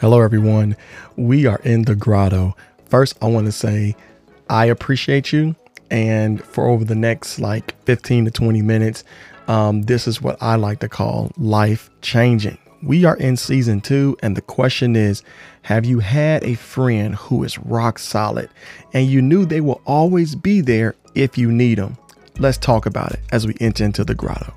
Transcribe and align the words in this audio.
Hello, 0.00 0.20
everyone. 0.20 0.76
We 1.16 1.46
are 1.46 1.58
in 1.64 1.82
the 1.82 1.96
grotto. 1.96 2.54
First, 2.88 3.18
I 3.20 3.26
want 3.26 3.46
to 3.46 3.52
say 3.52 3.96
I 4.48 4.66
appreciate 4.66 5.32
you. 5.32 5.56
And 5.90 6.40
for 6.44 6.68
over 6.68 6.84
the 6.84 6.94
next 6.94 7.40
like 7.40 7.74
15 7.84 8.26
to 8.26 8.30
20 8.30 8.62
minutes, 8.62 9.02
um, 9.48 9.82
this 9.82 10.06
is 10.06 10.22
what 10.22 10.40
I 10.40 10.54
like 10.54 10.78
to 10.80 10.88
call 10.88 11.32
life 11.36 11.90
changing. 12.00 12.58
We 12.80 13.06
are 13.06 13.16
in 13.16 13.36
season 13.36 13.80
two, 13.80 14.16
and 14.22 14.36
the 14.36 14.40
question 14.40 14.94
is 14.94 15.24
Have 15.62 15.84
you 15.84 15.98
had 15.98 16.44
a 16.44 16.54
friend 16.54 17.16
who 17.16 17.42
is 17.42 17.58
rock 17.58 17.98
solid 17.98 18.50
and 18.94 19.08
you 19.08 19.20
knew 19.20 19.44
they 19.44 19.60
will 19.60 19.80
always 19.84 20.36
be 20.36 20.60
there 20.60 20.94
if 21.16 21.36
you 21.36 21.50
need 21.50 21.78
them? 21.78 21.98
Let's 22.38 22.58
talk 22.58 22.86
about 22.86 23.14
it 23.14 23.20
as 23.32 23.48
we 23.48 23.56
enter 23.60 23.82
into 23.82 24.04
the 24.04 24.14
grotto. 24.14 24.54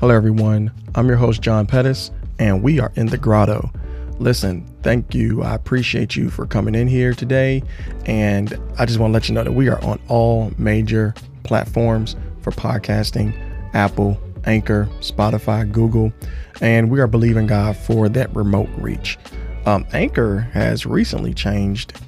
Hello, 0.00 0.14
everyone. 0.14 0.70
I'm 0.94 1.08
your 1.08 1.16
host, 1.16 1.42
Jon 1.42 1.66
Pettis, 1.66 2.12
and 2.38 2.62
we 2.62 2.78
are 2.78 2.92
in 2.94 3.06
the 3.06 3.18
grotto. 3.18 3.68
Listen, 4.20 4.64
thank 4.84 5.12
you. 5.12 5.42
I 5.42 5.56
appreciate 5.56 6.14
you 6.14 6.30
for 6.30 6.46
coming 6.46 6.76
in 6.76 6.86
here 6.86 7.12
today. 7.12 7.64
And 8.06 8.56
I 8.78 8.86
just 8.86 9.00
want 9.00 9.10
to 9.10 9.14
let 9.14 9.28
you 9.28 9.34
know 9.34 9.42
that 9.42 9.54
we 9.54 9.68
are 9.68 9.84
on 9.84 9.98
all 10.06 10.52
major 10.56 11.14
platforms 11.42 12.14
for 12.42 12.52
podcasting 12.52 13.34
Apple, 13.74 14.16
Anchor, 14.44 14.88
Spotify, 15.00 15.70
Google, 15.72 16.12
and 16.60 16.92
we 16.92 17.00
are 17.00 17.08
believing 17.08 17.48
God 17.48 17.76
for 17.76 18.08
that 18.08 18.32
remote 18.36 18.68
reach. 18.76 19.18
Um, 19.66 19.84
Anchor 19.92 20.42
has 20.52 20.86
recently 20.86 21.34
changed 21.34 22.00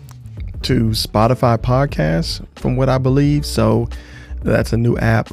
to 0.62 0.90
Spotify 0.90 1.58
Podcasts, 1.58 2.46
from 2.54 2.76
what 2.76 2.88
I 2.88 2.98
believe. 2.98 3.44
So 3.44 3.88
that's 4.44 4.72
a 4.72 4.76
new 4.76 4.96
app. 4.98 5.30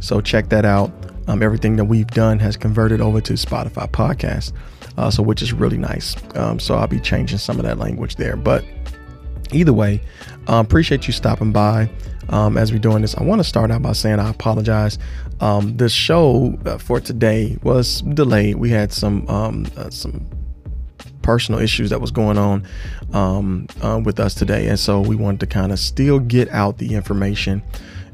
So 0.00 0.20
check 0.20 0.50
that 0.50 0.64
out. 0.64 0.92
Um, 1.28 1.42
everything 1.42 1.76
that 1.76 1.84
we've 1.84 2.06
done 2.06 2.38
has 2.38 2.56
converted 2.56 3.00
over 3.00 3.20
to 3.20 3.32
Spotify 3.34 3.88
podcast, 3.90 4.52
uh, 4.96 5.10
so 5.10 5.22
which 5.22 5.42
is 5.42 5.52
really 5.52 5.78
nice. 5.78 6.14
Um, 6.36 6.58
so 6.60 6.74
I'll 6.76 6.86
be 6.86 7.00
changing 7.00 7.38
some 7.38 7.58
of 7.58 7.64
that 7.64 7.78
language 7.78 8.16
there. 8.16 8.36
But 8.36 8.64
either 9.52 9.72
way, 9.72 10.00
uh, 10.48 10.62
appreciate 10.64 11.06
you 11.06 11.12
stopping 11.12 11.52
by. 11.52 11.90
Um, 12.28 12.56
as 12.56 12.72
we're 12.72 12.78
doing 12.78 13.02
this, 13.02 13.14
I 13.16 13.22
want 13.22 13.38
to 13.40 13.44
start 13.44 13.70
out 13.70 13.82
by 13.82 13.92
saying 13.92 14.18
I 14.18 14.30
apologize. 14.30 14.98
Um, 15.40 15.76
the 15.76 15.88
show 15.88 16.58
uh, 16.64 16.78
for 16.78 17.00
today 17.00 17.56
was 17.62 18.02
delayed. 18.02 18.56
We 18.56 18.70
had 18.70 18.92
some 18.92 19.28
um, 19.28 19.66
uh, 19.76 19.90
some 19.90 20.26
personal 21.22 21.60
issues 21.60 21.90
that 21.90 22.00
was 22.00 22.10
going 22.10 22.38
on 22.38 22.66
um, 23.12 23.66
uh, 23.82 24.00
with 24.04 24.18
us 24.18 24.34
today, 24.34 24.68
and 24.68 24.78
so 24.78 25.00
we 25.00 25.14
wanted 25.14 25.40
to 25.40 25.46
kind 25.46 25.72
of 25.72 25.78
still 25.78 26.18
get 26.18 26.48
out 26.50 26.78
the 26.78 26.94
information 26.94 27.62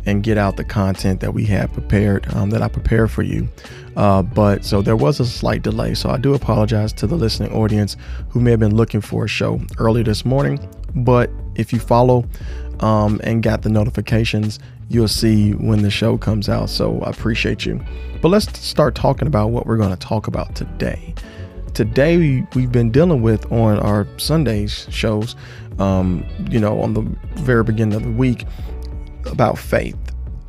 and 0.06 0.22
get 0.22 0.38
out 0.38 0.56
the 0.56 0.64
content 0.64 1.20
that 1.20 1.32
we 1.32 1.44
have 1.46 1.72
prepared, 1.72 2.26
um, 2.34 2.50
that 2.50 2.62
I 2.62 2.68
prepared 2.68 3.10
for 3.10 3.22
you. 3.22 3.48
Uh, 3.96 4.22
but 4.22 4.64
so 4.64 4.82
there 4.82 4.96
was 4.96 5.20
a 5.20 5.26
slight 5.26 5.62
delay. 5.62 5.94
So 5.94 6.10
I 6.10 6.16
do 6.16 6.34
apologize 6.34 6.92
to 6.94 7.06
the 7.06 7.16
listening 7.16 7.52
audience 7.52 7.96
who 8.30 8.40
may 8.40 8.50
have 8.50 8.60
been 8.60 8.74
looking 8.74 9.00
for 9.00 9.24
a 9.24 9.28
show 9.28 9.60
early 9.78 10.02
this 10.02 10.24
morning. 10.24 10.58
But 10.94 11.30
if 11.54 11.72
you 11.72 11.78
follow 11.78 12.24
um, 12.80 13.20
and 13.22 13.42
got 13.42 13.62
the 13.62 13.68
notifications, 13.68 14.58
you'll 14.88 15.08
see 15.08 15.52
when 15.52 15.82
the 15.82 15.90
show 15.90 16.18
comes 16.18 16.48
out. 16.48 16.68
So 16.68 17.00
I 17.00 17.10
appreciate 17.10 17.64
you. 17.64 17.80
But 18.20 18.28
let's 18.28 18.58
start 18.58 18.94
talking 18.94 19.28
about 19.28 19.48
what 19.48 19.66
we're 19.66 19.76
going 19.76 19.90
to 19.90 19.96
talk 19.96 20.26
about 20.26 20.54
today. 20.54 21.14
Today, 21.74 22.46
we've 22.54 22.70
been 22.70 22.90
dealing 22.90 23.22
with 23.22 23.50
on 23.50 23.78
our 23.78 24.06
Sundays 24.18 24.86
shows, 24.90 25.34
um, 25.78 26.26
you 26.50 26.60
know, 26.60 26.80
on 26.82 26.92
the 26.92 27.00
very 27.40 27.64
beginning 27.64 27.94
of 27.94 28.02
the 28.02 28.10
week, 28.10 28.44
about 29.26 29.58
faith. 29.58 29.96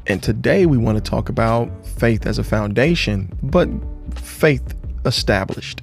And 0.08 0.22
today 0.22 0.66
we 0.66 0.78
want 0.78 0.98
to 0.98 1.10
talk 1.10 1.30
about 1.30 1.70
faith 1.86 2.26
as 2.26 2.38
a 2.38 2.44
foundation, 2.44 3.32
but 3.42 3.70
faith 4.16 4.76
established 5.06 5.82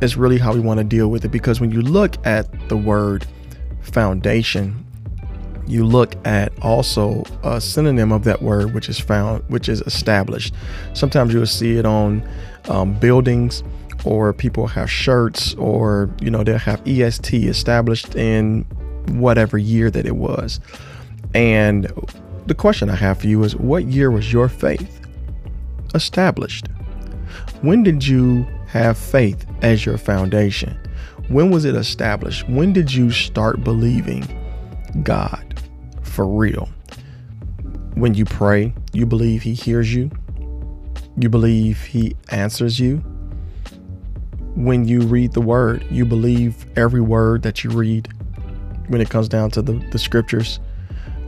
is 0.00 0.16
really 0.16 0.38
how 0.38 0.54
we 0.54 0.60
want 0.60 0.78
to 0.78 0.84
deal 0.84 1.08
with 1.08 1.24
it 1.24 1.30
because 1.30 1.60
when 1.60 1.70
you 1.70 1.82
look 1.82 2.14
at 2.26 2.68
the 2.68 2.76
word 2.76 3.26
foundation, 3.82 4.84
you 5.66 5.84
look 5.84 6.14
at 6.26 6.52
also 6.62 7.24
a 7.42 7.60
synonym 7.60 8.10
of 8.10 8.24
that 8.24 8.40
word, 8.42 8.72
which 8.74 8.88
is 8.88 8.98
found, 8.98 9.44
which 9.48 9.68
is 9.68 9.82
established. 9.82 10.54
Sometimes 10.94 11.34
you'll 11.34 11.46
see 11.46 11.76
it 11.76 11.84
on 11.84 12.26
um, 12.68 12.94
buildings, 12.94 13.62
or 14.04 14.32
people 14.32 14.66
have 14.66 14.90
shirts, 14.90 15.54
or 15.54 16.08
you 16.20 16.30
know 16.30 16.42
they'll 16.42 16.58
have 16.58 16.80
EST 16.88 17.34
established 17.34 18.14
in 18.14 18.62
whatever 19.08 19.58
year 19.58 19.90
that 19.90 20.06
it 20.06 20.16
was. 20.16 20.58
And 21.34 21.92
the 22.48 22.54
question 22.54 22.88
I 22.88 22.94
have 22.94 23.20
for 23.20 23.26
you 23.26 23.44
is 23.44 23.54
what 23.54 23.84
year 23.84 24.10
was 24.10 24.32
your 24.32 24.48
faith 24.48 25.06
established? 25.94 26.66
When 27.60 27.82
did 27.82 28.06
you 28.06 28.46
have 28.68 28.96
faith 28.96 29.46
as 29.60 29.84
your 29.84 29.98
foundation? 29.98 30.78
When 31.28 31.50
was 31.50 31.66
it 31.66 31.74
established? 31.74 32.48
When 32.48 32.72
did 32.72 32.92
you 32.92 33.10
start 33.10 33.62
believing 33.62 34.24
God 35.02 35.60
for 36.02 36.26
real? 36.26 36.70
When 37.94 38.14
you 38.14 38.24
pray, 38.24 38.72
you 38.94 39.04
believe 39.04 39.42
He 39.42 39.52
hears 39.52 39.94
you, 39.94 40.10
you 41.18 41.28
believe 41.28 41.82
He 41.82 42.16
answers 42.30 42.80
you. 42.80 42.96
When 44.54 44.88
you 44.88 45.02
read 45.02 45.34
the 45.34 45.42
Word, 45.42 45.84
you 45.90 46.06
believe 46.06 46.64
every 46.78 47.02
word 47.02 47.42
that 47.42 47.62
you 47.62 47.70
read 47.70 48.08
when 48.88 49.02
it 49.02 49.10
comes 49.10 49.28
down 49.28 49.50
to 49.50 49.62
the, 49.62 49.74
the 49.92 49.98
scriptures 49.98 50.60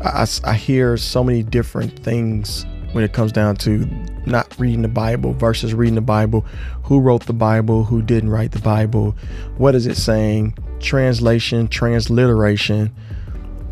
I, 0.03 0.27
I 0.45 0.55
hear 0.55 0.97
so 0.97 1.23
many 1.23 1.43
different 1.43 1.99
things 1.99 2.65
when 2.93 3.05
it 3.05 3.13
comes 3.13 3.33
down 3.33 3.57
to 3.57 3.87
not 4.27 4.59
reading 4.59 4.83
the 4.83 4.89
Bible 4.89 5.33
versus 5.35 5.75
reading 5.75 5.95
the 5.95 6.01
Bible. 6.01 6.45
Who 6.85 7.01
wrote 7.01 7.27
the 7.27 7.33
Bible? 7.33 7.85
Who 7.85 8.03
didn't 8.03 8.31
write 8.31 8.53
the 8.53 8.61
Bible? 8.61 9.15
What 9.59 9.75
is 9.75 9.87
it 9.87 9.97
saying? 9.97 10.57
Translation, 10.81 11.69
transliteration, 11.69 12.93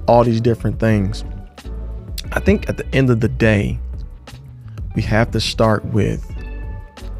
all 0.06 0.22
these 0.22 0.40
different 0.40 0.78
things. 0.78 1.24
I 2.32 2.40
think 2.40 2.68
at 2.68 2.76
the 2.76 2.86
end 2.94 3.10
of 3.10 3.20
the 3.20 3.28
day, 3.28 3.78
we 4.94 5.02
have 5.02 5.30
to 5.30 5.40
start 5.40 5.84
with 5.86 6.24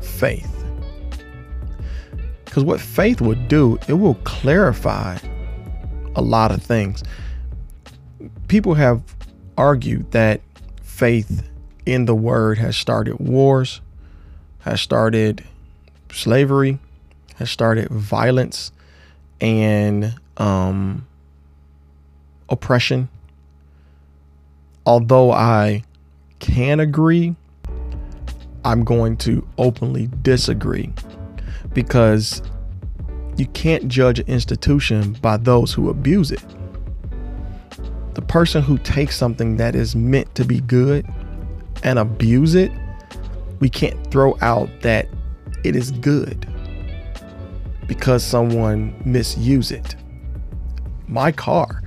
faith. 0.01 0.55
Because 2.45 2.65
what 2.65 2.81
faith 2.81 3.21
would 3.21 3.49
do, 3.49 3.79
it 3.89 3.95
will 3.95 4.17
clarify 4.25 5.17
a 6.15 6.23
lot 6.23 6.51
of 6.51 6.63
things 6.63 7.03
people 8.49 8.75
have 8.75 9.03
argued 9.57 10.11
that 10.13 10.41
faith 10.83 11.49
in 11.87 12.07
the 12.07 12.15
word 12.15 12.59
has 12.59 12.77
started 12.77 13.19
wars, 13.21 13.81
has 14.61 14.81
started 14.81 15.45
slavery, 16.11 16.79
has 17.37 17.51
started 17.51 17.89
violence 17.89 18.73
and 19.41 20.15
um, 20.39 21.07
oppression. 22.49 23.09
Although 24.87 25.31
I 25.31 25.85
can 26.39 26.81
agree, 26.81 27.37
I'm 28.65 28.83
going 28.85 29.17
to 29.19 29.47
openly 29.59 30.09
disagree 30.23 30.93
because 31.75 32.43
you 33.37 33.47
can't 33.47 33.89
judge 33.89 34.19
an 34.19 34.27
institution 34.27 35.13
by 35.21 35.37
those 35.37 35.73
who 35.73 35.91
abuse 35.91 36.31
it 36.33 36.43
the 38.19 38.27
person 38.27 38.61
who 38.61 38.77
takes 38.79 39.17
something 39.17 39.59
that 39.59 39.77
is 39.77 39.95
meant 39.95 40.35
to 40.35 40.45
be 40.45 40.59
good 40.59 41.07
and 41.85 42.01
abuse 42.01 42.57
it, 42.57 42.73
we 43.61 43.69
can't 43.69 44.11
throw 44.11 44.37
out 44.41 44.69
that 44.81 45.07
it 45.63 45.77
is 45.77 45.93
good 45.93 46.45
because 47.87 48.25
someone 48.25 48.93
misuse 49.05 49.71
it. 49.71 49.95
My 51.07 51.31
car 51.31 51.81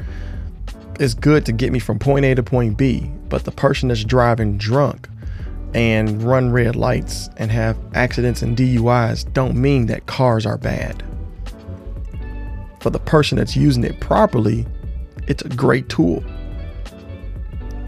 is 1.02 1.14
good 1.14 1.46
to 1.48 1.52
get 1.52 1.74
me 1.74 1.80
from 1.80 2.00
point 2.00 2.24
A 2.24 2.34
to 2.34 2.44
point 2.44 2.78
B, 2.78 3.12
but 3.28 3.44
the 3.44 3.52
person 3.52 3.90
that's 3.90 4.06
driving 4.06 4.58
drunk 4.58 5.10
and 5.74 6.24
run 6.24 6.54
red 6.54 6.78
lights 6.78 7.30
and 7.36 7.52
have 7.52 7.78
accidents 7.94 8.42
and 8.42 8.56
DUIs 8.56 9.34
don't 9.34 9.56
mean 9.58 9.88
that 9.88 10.06
cars 10.06 10.46
are 10.46 10.58
bad. 10.58 11.04
For 12.80 12.90
the 12.90 13.00
person 13.00 13.38
that's 13.38 13.58
using 13.58 13.84
it 13.84 14.00
properly, 14.00 14.66
it's 15.28 15.44
a 15.44 15.50
great 15.50 15.90
tool. 15.90 16.24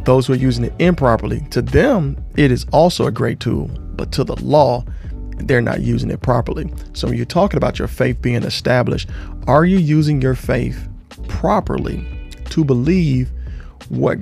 Those 0.05 0.27
who 0.27 0.33
are 0.33 0.37
using 0.37 0.65
it 0.65 0.73
improperly, 0.79 1.41
to 1.51 1.61
them, 1.61 2.17
it 2.35 2.51
is 2.51 2.65
also 2.71 3.07
a 3.07 3.11
great 3.11 3.39
tool, 3.39 3.67
but 3.95 4.11
to 4.13 4.23
the 4.23 4.35
law, 4.43 4.83
they're 5.37 5.61
not 5.61 5.81
using 5.81 6.11
it 6.11 6.21
properly. 6.21 6.71
So 6.93 7.07
when 7.07 7.17
you're 7.17 7.25
talking 7.25 7.57
about 7.57 7.79
your 7.79 7.87
faith 7.87 8.21
being 8.21 8.43
established, 8.43 9.09
are 9.47 9.65
you 9.65 9.77
using 9.77 10.21
your 10.21 10.35
faith 10.35 10.87
properly 11.27 12.05
to 12.49 12.63
believe 12.63 13.31
what 13.89 14.17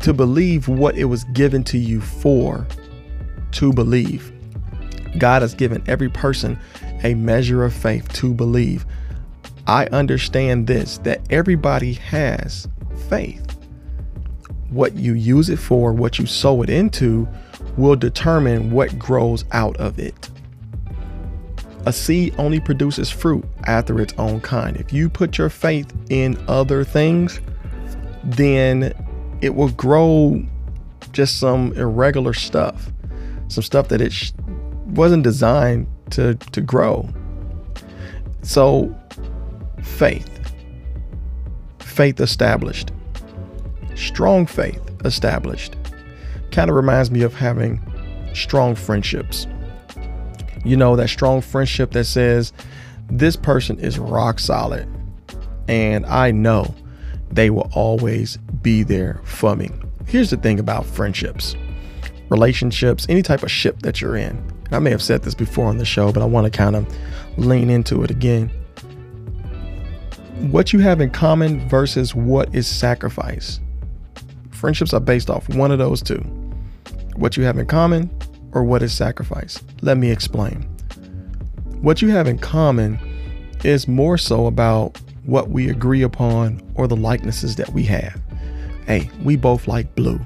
to 0.00 0.12
believe 0.12 0.68
what 0.68 0.96
it 0.96 1.06
was 1.06 1.24
given 1.24 1.64
to 1.64 1.78
you 1.78 2.00
for 2.00 2.66
to 3.52 3.72
believe? 3.72 4.32
God 5.18 5.42
has 5.42 5.54
given 5.54 5.82
every 5.86 6.08
person 6.08 6.58
a 7.02 7.14
measure 7.14 7.64
of 7.64 7.72
faith 7.72 8.12
to 8.14 8.32
believe. 8.32 8.84
I 9.68 9.84
understand 9.92 10.66
this 10.66 10.96
that 10.98 11.20
everybody 11.30 11.92
has 11.92 12.66
faith. 13.08 13.44
What 14.70 14.96
you 14.96 15.12
use 15.12 15.50
it 15.50 15.58
for, 15.58 15.92
what 15.92 16.18
you 16.18 16.26
sow 16.26 16.62
it 16.62 16.70
into, 16.70 17.28
will 17.76 17.94
determine 17.94 18.70
what 18.70 18.98
grows 18.98 19.44
out 19.52 19.76
of 19.76 19.98
it. 19.98 20.30
A 21.86 21.92
seed 21.92 22.34
only 22.38 22.60
produces 22.60 23.10
fruit 23.10 23.44
after 23.64 24.00
its 24.00 24.14
own 24.18 24.40
kind. 24.40 24.76
If 24.76 24.92
you 24.92 25.08
put 25.08 25.38
your 25.38 25.50
faith 25.50 25.92
in 26.10 26.42
other 26.48 26.82
things, 26.82 27.40
then 28.24 28.92
it 29.42 29.54
will 29.54 29.70
grow 29.70 30.42
just 31.12 31.38
some 31.38 31.72
irregular 31.74 32.32
stuff, 32.32 32.90
some 33.48 33.62
stuff 33.62 33.88
that 33.88 34.00
it 34.00 34.12
sh- 34.12 34.32
wasn't 34.86 35.24
designed 35.24 35.86
to 36.10 36.34
to 36.34 36.60
grow. 36.60 37.08
So, 38.42 38.97
faith, 39.82 40.52
faith 41.78 42.20
established, 42.20 42.92
strong 43.94 44.46
faith 44.46 44.80
established, 45.04 45.76
kind 46.50 46.70
of 46.70 46.76
reminds 46.76 47.10
me 47.10 47.22
of 47.22 47.34
having 47.34 47.80
strong 48.34 48.74
friendships. 48.74 49.46
You 50.64 50.76
know, 50.76 50.96
that 50.96 51.08
strong 51.08 51.40
friendship 51.40 51.92
that 51.92 52.04
says, 52.04 52.52
this 53.10 53.36
person 53.36 53.78
is 53.78 53.98
rock 53.98 54.38
solid, 54.38 54.88
and 55.66 56.04
I 56.06 56.30
know 56.30 56.74
they 57.30 57.50
will 57.50 57.70
always 57.74 58.36
be 58.62 58.82
there 58.82 59.20
for 59.24 59.56
me. 59.56 59.70
Here's 60.06 60.30
the 60.30 60.36
thing 60.36 60.58
about 60.58 60.86
friendships, 60.86 61.56
relationships, 62.28 63.06
any 63.08 63.22
type 63.22 63.42
of 63.42 63.50
ship 63.50 63.80
that 63.82 64.00
you're 64.00 64.16
in. 64.16 64.42
I 64.70 64.78
may 64.78 64.90
have 64.90 65.02
said 65.02 65.22
this 65.22 65.34
before 65.34 65.66
on 65.66 65.78
the 65.78 65.84
show, 65.84 66.12
but 66.12 66.22
I 66.22 66.26
want 66.26 66.44
to 66.44 66.50
kind 66.50 66.76
of 66.76 66.86
lean 67.38 67.70
into 67.70 68.02
it 68.02 68.10
again. 68.10 68.50
What 70.40 70.72
you 70.72 70.78
have 70.78 71.00
in 71.00 71.10
common 71.10 71.68
versus 71.68 72.14
what 72.14 72.54
is 72.54 72.66
sacrifice. 72.66 73.60
Friendships 74.50 74.94
are 74.94 75.00
based 75.00 75.30
off 75.30 75.48
one 75.48 75.70
of 75.70 75.78
those 75.78 76.00
two 76.00 76.22
what 77.18 77.36
you 77.36 77.42
have 77.42 77.58
in 77.58 77.66
common 77.66 78.10
or 78.52 78.62
what 78.62 78.82
is 78.82 78.92
sacrifice. 78.92 79.60
Let 79.82 79.98
me 79.98 80.10
explain. 80.10 80.62
What 81.80 82.00
you 82.00 82.08
have 82.10 82.28
in 82.28 82.38
common 82.38 82.98
is 83.64 83.88
more 83.88 84.16
so 84.16 84.46
about 84.46 85.00
what 85.24 85.50
we 85.50 85.68
agree 85.68 86.02
upon 86.02 86.62
or 86.74 86.86
the 86.86 86.96
likenesses 86.96 87.56
that 87.56 87.70
we 87.70 87.82
have. 87.84 88.20
Hey, 88.86 89.10
we 89.24 89.36
both 89.36 89.68
like 89.68 89.94
blue, 89.96 90.20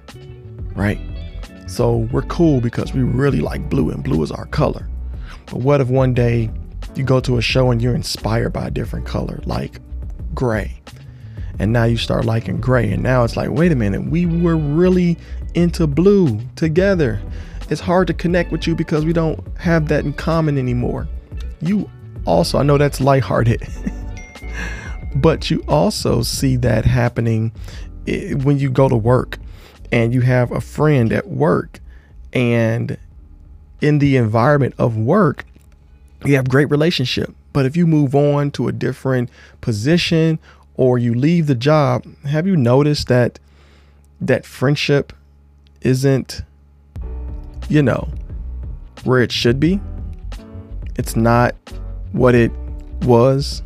right? 0.74 1.00
So 1.66 2.08
we're 2.12 2.22
cool 2.22 2.60
because 2.60 2.92
we 2.92 3.02
really 3.02 3.40
like 3.40 3.68
blue 3.70 3.90
and 3.90 4.04
blue 4.04 4.22
is 4.22 4.30
our 4.30 4.46
color. 4.46 4.88
But 5.46 5.56
what 5.56 5.80
if 5.80 5.88
one 5.88 6.12
day 6.14 6.50
you 6.94 7.04
go 7.04 7.20
to 7.20 7.38
a 7.38 7.42
show 7.42 7.70
and 7.70 7.80
you're 7.80 7.94
inspired 7.94 8.52
by 8.52 8.66
a 8.66 8.70
different 8.70 9.06
color, 9.06 9.40
like 9.46 9.80
gray? 10.34 10.80
And 11.58 11.72
now 11.72 11.84
you 11.84 11.96
start 11.96 12.24
liking 12.24 12.60
gray. 12.60 12.90
And 12.90 13.02
now 13.02 13.24
it's 13.24 13.36
like, 13.36 13.50
wait 13.50 13.72
a 13.72 13.76
minute, 13.76 14.06
we 14.06 14.26
were 14.26 14.56
really 14.56 15.18
into 15.54 15.86
blue 15.86 16.40
together. 16.56 17.20
It's 17.70 17.80
hard 17.80 18.06
to 18.08 18.14
connect 18.14 18.50
with 18.50 18.66
you 18.66 18.74
because 18.74 19.04
we 19.04 19.12
don't 19.12 19.40
have 19.58 19.88
that 19.88 20.04
in 20.04 20.12
common 20.12 20.58
anymore. 20.58 21.08
You 21.60 21.88
also, 22.24 22.58
I 22.58 22.62
know 22.62 22.78
that's 22.78 23.00
lighthearted, 23.00 23.66
but 25.16 25.50
you 25.50 25.64
also 25.68 26.22
see 26.22 26.56
that 26.56 26.84
happening 26.84 27.52
when 28.42 28.58
you 28.58 28.70
go 28.70 28.88
to 28.88 28.96
work 28.96 29.38
and 29.92 30.12
you 30.12 30.22
have 30.22 30.50
a 30.50 30.60
friend 30.60 31.12
at 31.12 31.28
work 31.28 31.80
and 32.32 32.98
in 33.80 33.98
the 33.98 34.16
environment 34.16 34.74
of 34.78 34.96
work, 34.96 35.44
you 36.24 36.36
have 36.36 36.48
great 36.48 36.70
relationship. 36.70 37.34
But 37.52 37.66
if 37.66 37.76
you 37.76 37.86
move 37.86 38.14
on 38.14 38.50
to 38.52 38.68
a 38.68 38.72
different 38.72 39.30
position 39.60 40.38
or 40.74 40.98
you 40.98 41.14
leave 41.14 41.46
the 41.46 41.54
job, 41.54 42.04
have 42.24 42.46
you 42.46 42.56
noticed 42.56 43.08
that 43.08 43.38
that 44.20 44.46
friendship 44.46 45.12
isn't, 45.82 46.42
you 47.68 47.82
know, 47.82 48.08
where 49.04 49.20
it 49.20 49.32
should 49.32 49.58
be. 49.58 49.80
It's 50.96 51.16
not 51.16 51.54
what 52.12 52.34
it 52.34 52.52
was 53.02 53.62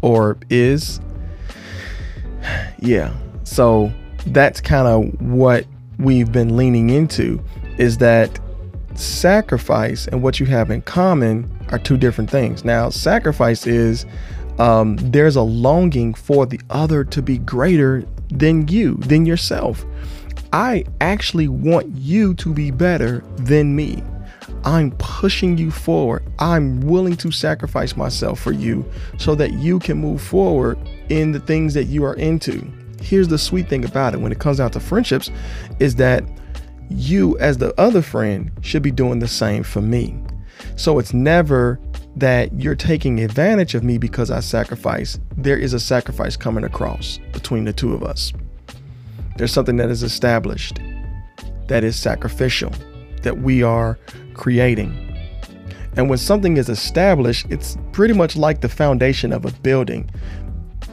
or 0.00 0.38
is. 0.48 1.00
Yeah. 2.78 3.14
So 3.44 3.92
that's 4.26 4.60
kind 4.60 4.88
of 4.88 5.20
what 5.20 5.66
we've 5.98 6.32
been 6.32 6.56
leaning 6.56 6.90
into 6.90 7.42
is 7.76 7.98
that 7.98 8.38
sacrifice 8.94 10.06
and 10.06 10.22
what 10.22 10.40
you 10.40 10.46
have 10.46 10.70
in 10.70 10.82
common 10.82 11.50
are 11.70 11.78
two 11.78 11.96
different 11.96 12.30
things. 12.30 12.64
Now, 12.64 12.90
sacrifice 12.90 13.66
is 13.66 14.06
um, 14.58 14.96
there's 14.96 15.36
a 15.36 15.42
longing 15.42 16.14
for 16.14 16.46
the 16.46 16.60
other 16.70 17.04
to 17.04 17.22
be 17.22 17.38
greater 17.38 18.04
than 18.28 18.68
you, 18.68 18.94
than 18.96 19.24
yourself. 19.24 19.84
I 20.52 20.84
actually 21.00 21.48
want 21.48 21.86
you 21.94 22.34
to 22.34 22.52
be 22.52 22.70
better 22.70 23.24
than 23.36 23.74
me. 23.76 24.02
I'm 24.64 24.90
pushing 24.98 25.56
you 25.56 25.70
forward. 25.70 26.24
I'm 26.38 26.80
willing 26.80 27.16
to 27.18 27.30
sacrifice 27.30 27.96
myself 27.96 28.40
for 28.40 28.52
you 28.52 28.84
so 29.16 29.34
that 29.36 29.52
you 29.54 29.78
can 29.78 29.98
move 29.98 30.20
forward 30.20 30.78
in 31.08 31.32
the 31.32 31.40
things 31.40 31.72
that 31.74 31.84
you 31.84 32.04
are 32.04 32.14
into. 32.14 32.70
Here's 33.00 33.28
the 33.28 33.38
sweet 33.38 33.68
thing 33.68 33.84
about 33.84 34.12
it 34.12 34.20
when 34.20 34.32
it 34.32 34.38
comes 34.38 34.60
out 34.60 34.72
to 34.74 34.80
friendships 34.80 35.30
is 35.78 35.94
that 35.96 36.24
you 36.90 37.38
as 37.38 37.56
the 37.56 37.72
other 37.80 38.02
friend 38.02 38.50
should 38.60 38.82
be 38.82 38.90
doing 38.90 39.20
the 39.20 39.28
same 39.28 39.62
for 39.62 39.80
me. 39.80 40.20
So 40.76 40.98
it's 40.98 41.12
never 41.12 41.80
that 42.16 42.52
you're 42.52 42.74
taking 42.74 43.20
advantage 43.20 43.74
of 43.74 43.84
me 43.84 43.98
because 43.98 44.30
I 44.30 44.40
sacrifice. 44.40 45.18
There 45.36 45.56
is 45.56 45.72
a 45.72 45.80
sacrifice 45.80 46.36
coming 46.36 46.64
across 46.64 47.18
between 47.32 47.64
the 47.64 47.72
two 47.72 47.94
of 47.94 48.02
us. 48.02 48.32
There's 49.36 49.52
something 49.52 49.76
that 49.76 49.90
is 49.90 50.02
established, 50.02 50.80
that 51.68 51.84
is 51.84 51.96
sacrificial, 51.96 52.72
that 53.22 53.38
we 53.38 53.62
are 53.62 53.98
creating. 54.34 55.06
And 55.96 56.08
when 56.08 56.18
something 56.18 56.56
is 56.56 56.68
established, 56.68 57.46
it's 57.50 57.76
pretty 57.92 58.14
much 58.14 58.36
like 58.36 58.60
the 58.60 58.68
foundation 58.68 59.32
of 59.32 59.44
a 59.44 59.52
building. 59.52 60.10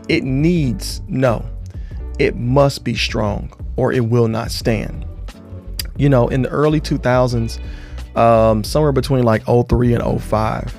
It 0.08 0.24
needs, 0.24 1.02
no, 1.08 1.46
it 2.20 2.36
must 2.36 2.84
be 2.84 2.96
strong 2.96 3.52
or 3.76 3.92
it 3.92 4.06
will 4.06 4.28
not 4.28 4.52
stand. 4.52 5.06
You 5.98 6.10
know, 6.10 6.28
in 6.28 6.44
the 6.44 6.50
early 6.50 6.80
2000s, 6.80 7.60
um, 8.18 8.64
somewhere 8.64 8.92
between 8.92 9.24
like 9.24 9.44
03 9.46 9.94
and 9.94 10.22
05, 10.22 10.76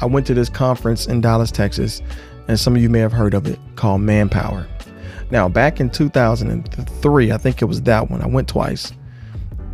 I 0.00 0.06
went 0.06 0.26
to 0.26 0.34
this 0.34 0.48
conference 0.48 1.06
in 1.06 1.20
Dallas, 1.20 1.50
Texas, 1.50 2.02
and 2.48 2.58
some 2.58 2.74
of 2.74 2.82
you 2.82 2.90
may 2.90 2.98
have 2.98 3.12
heard 3.12 3.34
of 3.34 3.46
it 3.46 3.58
called 3.76 4.00
Manpower. 4.00 4.66
Now, 5.30 5.48
back 5.48 5.78
in 5.78 5.90
2003, 5.90 7.32
I 7.32 7.36
think 7.36 7.62
it 7.62 7.66
was 7.66 7.82
that 7.82 8.10
one, 8.10 8.20
I 8.20 8.26
went 8.26 8.48
twice. 8.48 8.92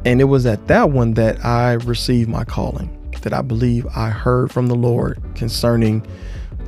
And 0.05 0.21
it 0.21 0.25
was 0.25 0.45
at 0.47 0.69
that 0.69 0.91
one 0.91 1.15
that 1.15 1.43
I 1.45 1.73
received 1.73 2.29
my 2.29 2.45
calling, 2.45 2.93
that 3.23 3.33
I 3.33 3.41
believe 3.41 3.87
I 3.97 4.11
heard 4.11 4.53
from 4.53 4.67
the 4.67 4.75
Lord 4.75 5.21
concerning 5.35 6.07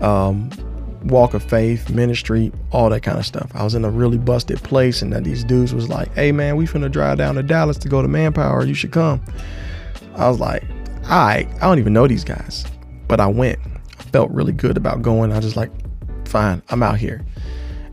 um, 0.00 0.50
walk 1.04 1.34
of 1.34 1.42
faith, 1.42 1.90
ministry, 1.90 2.50
all 2.72 2.88
that 2.90 3.02
kind 3.02 3.18
of 3.18 3.26
stuff. 3.26 3.50
I 3.54 3.62
was 3.62 3.74
in 3.74 3.84
a 3.84 3.90
really 3.90 4.18
busted 4.18 4.62
place, 4.62 5.02
and 5.02 5.12
that 5.12 5.24
these 5.24 5.44
dudes 5.44 5.74
was 5.74 5.88
like, 5.88 6.12
"Hey 6.14 6.32
man, 6.32 6.56
we 6.56 6.66
finna 6.66 6.90
drive 6.90 7.18
down 7.18 7.36
to 7.36 7.42
Dallas 7.42 7.76
to 7.78 7.88
go 7.88 8.02
to 8.02 8.08
Manpower. 8.08 8.64
You 8.64 8.74
should 8.74 8.92
come." 8.92 9.20
I 10.18 10.28
was 10.28 10.40
like, 10.40 10.64
"I, 11.04 11.46
I 11.56 11.60
don't 11.60 11.78
even 11.78 11.92
know 11.92 12.06
these 12.06 12.24
guys," 12.24 12.64
but 13.06 13.20
I 13.20 13.26
went. 13.26 13.58
I 13.98 14.02
felt 14.04 14.30
really 14.30 14.52
good 14.52 14.76
about 14.76 15.02
going. 15.02 15.32
I 15.32 15.40
just 15.40 15.56
like, 15.56 15.70
"Fine, 16.26 16.62
I'm 16.68 16.82
out 16.82 16.98
here." 16.98 17.24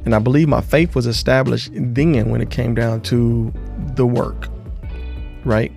And 0.05 0.13
I 0.13 0.19
believe 0.19 0.47
my 0.47 0.61
faith 0.61 0.95
was 0.95 1.07
established 1.07 1.71
then 1.73 2.29
when 2.29 2.41
it 2.41 2.51
came 2.51 2.75
down 2.75 3.01
to 3.01 3.51
the 3.95 4.05
work, 4.05 4.47
right? 5.43 5.71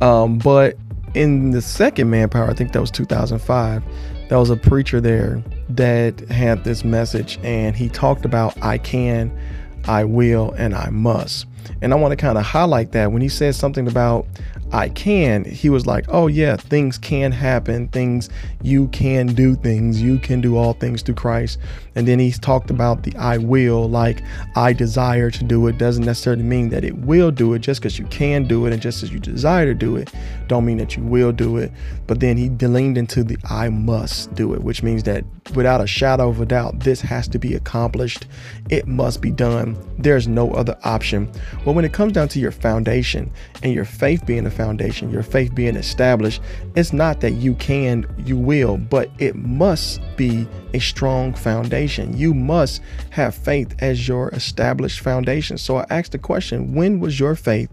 Um, 0.00 0.38
but 0.38 0.76
in 1.14 1.50
the 1.50 1.60
second 1.60 2.08
manpower, 2.08 2.48
I 2.50 2.54
think 2.54 2.72
that 2.72 2.80
was 2.80 2.90
2005, 2.90 3.82
there 4.28 4.38
was 4.38 4.48
a 4.48 4.56
preacher 4.56 5.00
there 5.00 5.42
that 5.68 6.20
had 6.30 6.64
this 6.64 6.84
message 6.84 7.38
and 7.42 7.76
he 7.76 7.88
talked 7.88 8.24
about 8.24 8.56
I 8.62 8.78
can, 8.78 9.36
I 9.84 10.04
will, 10.04 10.52
and 10.52 10.74
I 10.74 10.88
must. 10.90 11.46
And 11.82 11.92
I 11.92 11.96
want 11.96 12.12
to 12.12 12.16
kind 12.16 12.38
of 12.38 12.44
highlight 12.44 12.92
that 12.92 13.12
when 13.12 13.22
he 13.22 13.28
said 13.28 13.54
something 13.54 13.86
about 13.88 14.26
I 14.72 14.88
can, 14.88 15.44
he 15.44 15.68
was 15.68 15.86
like, 15.86 16.04
oh, 16.08 16.28
yeah, 16.28 16.56
things 16.56 16.98
can 16.98 17.32
happen. 17.32 17.88
Things, 17.88 18.28
you 18.62 18.88
can 18.88 19.26
do 19.26 19.56
things. 19.56 20.00
You 20.00 20.18
can 20.18 20.40
do 20.40 20.56
all 20.56 20.74
things 20.74 21.02
through 21.02 21.16
Christ. 21.16 21.58
And 21.94 22.06
then 22.06 22.18
he's 22.18 22.38
talked 22.38 22.70
about 22.70 23.02
the 23.02 23.14
I 23.16 23.38
will, 23.38 23.88
like 23.88 24.22
I 24.54 24.72
desire 24.72 25.30
to 25.30 25.44
do 25.44 25.66
it 25.66 25.78
doesn't 25.78 26.04
necessarily 26.04 26.42
mean 26.42 26.68
that 26.70 26.84
it 26.84 26.96
will 26.98 27.30
do 27.30 27.54
it 27.54 27.60
just 27.60 27.80
because 27.80 27.98
you 27.98 28.06
can 28.06 28.44
do 28.44 28.66
it 28.66 28.72
and 28.72 28.80
just 28.80 29.02
as 29.02 29.12
you 29.12 29.18
desire 29.18 29.66
to 29.66 29.74
do 29.74 29.96
it, 29.96 30.12
don't 30.46 30.64
mean 30.64 30.78
that 30.78 30.96
you 30.96 31.02
will 31.02 31.32
do 31.32 31.56
it. 31.56 31.72
But 32.06 32.20
then 32.20 32.36
he 32.36 32.48
leaned 32.48 32.96
into 32.96 33.24
the 33.24 33.38
I 33.48 33.68
must 33.68 34.34
do 34.34 34.54
it, 34.54 34.62
which 34.62 34.82
means 34.82 35.02
that 35.04 35.24
without 35.54 35.80
a 35.80 35.86
shadow 35.86 36.28
of 36.28 36.40
a 36.40 36.46
doubt, 36.46 36.80
this 36.80 37.00
has 37.00 37.28
to 37.28 37.38
be 37.38 37.54
accomplished. 37.54 38.26
It 38.68 38.86
must 38.86 39.20
be 39.20 39.30
done. 39.30 39.76
There's 39.98 40.28
no 40.28 40.52
other 40.52 40.78
option. 40.84 41.30
Well, 41.64 41.74
when 41.74 41.84
it 41.84 41.92
comes 41.92 42.12
down 42.12 42.28
to 42.28 42.40
your 42.40 42.52
foundation 42.52 43.30
and 43.62 43.72
your 43.72 43.84
faith 43.84 44.24
being 44.26 44.46
a 44.46 44.50
foundation, 44.50 45.10
your 45.10 45.22
faith 45.22 45.54
being 45.54 45.76
established, 45.76 46.40
it's 46.76 46.92
not 46.92 47.20
that 47.20 47.32
you 47.32 47.54
can, 47.54 48.06
you 48.24 48.36
will, 48.36 48.76
but 48.76 49.10
it 49.18 49.36
must 49.36 50.00
be 50.16 50.46
a 50.74 50.78
strong 50.78 51.34
foundation. 51.34 52.16
You 52.16 52.34
must 52.34 52.82
have 53.10 53.34
faith 53.34 53.74
as 53.80 54.06
your 54.06 54.30
established 54.30 55.00
foundation. 55.00 55.58
So 55.58 55.76
I 55.76 55.86
asked 55.90 56.12
the 56.12 56.18
question 56.18 56.74
when 56.74 57.00
was 57.00 57.20
your 57.20 57.34
faith 57.34 57.70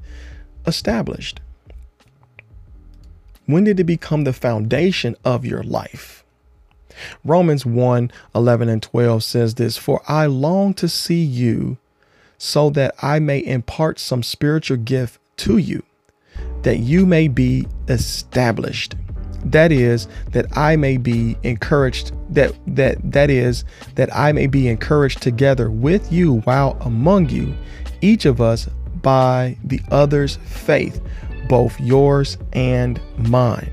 established? 0.65 1.39
When 3.45 3.63
did 3.63 3.79
it 3.79 3.85
become 3.85 4.25
the 4.25 4.33
foundation 4.33 5.15
of 5.23 5.45
your 5.45 5.63
life? 5.63 6.25
Romans 7.23 7.65
1 7.65 8.11
11 8.35 8.69
and 8.69 8.81
12 8.81 9.23
says 9.23 9.55
this 9.55 9.77
For 9.77 10.01
I 10.07 10.25
long 10.25 10.73
to 10.75 10.87
see 10.87 11.23
you 11.23 11.77
so 12.37 12.69
that 12.71 12.95
I 13.01 13.19
may 13.19 13.43
impart 13.43 13.99
some 13.99 14.23
spiritual 14.23 14.77
gift 14.77 15.19
to 15.37 15.57
you, 15.57 15.83
that 16.63 16.77
you 16.77 17.05
may 17.05 17.27
be 17.27 17.67
established. 17.87 18.95
That 19.45 19.71
is, 19.71 20.07
that 20.31 20.45
I 20.57 20.75
may 20.75 20.97
be 20.97 21.37
encouraged, 21.43 22.11
that 22.33 22.53
that 22.67 22.97
that 23.11 23.29
is, 23.29 23.63
that 23.95 24.13
I 24.15 24.31
may 24.31 24.47
be 24.47 24.67
encouraged 24.67 25.21
together 25.21 25.69
with 25.69 26.11
you 26.11 26.39
while 26.41 26.77
among 26.81 27.29
you, 27.29 27.55
each 28.01 28.25
of 28.25 28.41
us 28.41 28.67
by 29.01 29.57
the 29.63 29.79
other's 29.89 30.37
faith, 30.37 31.01
both 31.47 31.79
yours 31.79 32.37
and 32.53 32.99
mine. 33.17 33.71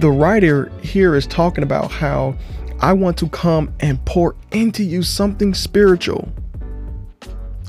The 0.00 0.10
writer 0.10 0.72
here 0.82 1.14
is 1.14 1.26
talking 1.26 1.62
about 1.62 1.90
how 1.90 2.34
I 2.80 2.94
want 2.94 3.18
to 3.18 3.28
come 3.28 3.70
and 3.80 4.02
pour 4.06 4.34
into 4.50 4.82
you 4.82 5.02
something 5.02 5.52
spiritual 5.52 6.32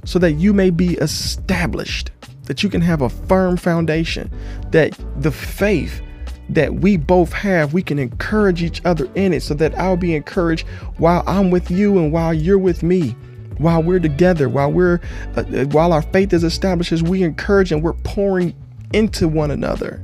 so 0.06 0.18
that 0.18 0.32
you 0.34 0.54
may 0.54 0.70
be 0.70 0.94
established, 0.94 2.12
that 2.44 2.64
you 2.64 2.70
can 2.70 2.80
have 2.80 3.02
a 3.02 3.10
firm 3.10 3.58
foundation, 3.58 4.32
that 4.70 4.98
the 5.18 5.30
faith 5.30 6.02
that 6.48 6.74
we 6.76 6.96
both 6.96 7.34
have, 7.34 7.74
we 7.74 7.84
can 7.84 8.00
encourage 8.00 8.64
each 8.64 8.82
other 8.86 9.10
in 9.16 9.34
it 9.34 9.44
so 9.44 9.54
that 9.56 9.78
I'll 9.78 9.98
be 9.98 10.16
encouraged 10.16 10.66
while 11.00 11.26
I'm 11.28 11.52
with 11.52 11.70
you 11.70 11.98
and 11.98 12.14
while 12.14 12.34
you're 12.34 12.58
with 12.58 12.82
me. 12.82 13.10
While 13.58 13.84
we're 13.84 14.00
together, 14.00 14.48
while 14.48 14.72
we're 14.72 15.02
uh, 15.36 15.42
uh 15.42 15.66
while 15.66 15.92
our 15.92 16.02
faith 16.02 16.32
is 16.32 16.46
established, 16.46 16.94
as 16.94 17.04
we 17.04 17.24
encourage 17.24 17.74
and 17.74 17.84
we're 17.84 17.92
pouring 17.92 18.56
into 18.94 19.28
one 19.28 19.52
another. 19.52 20.02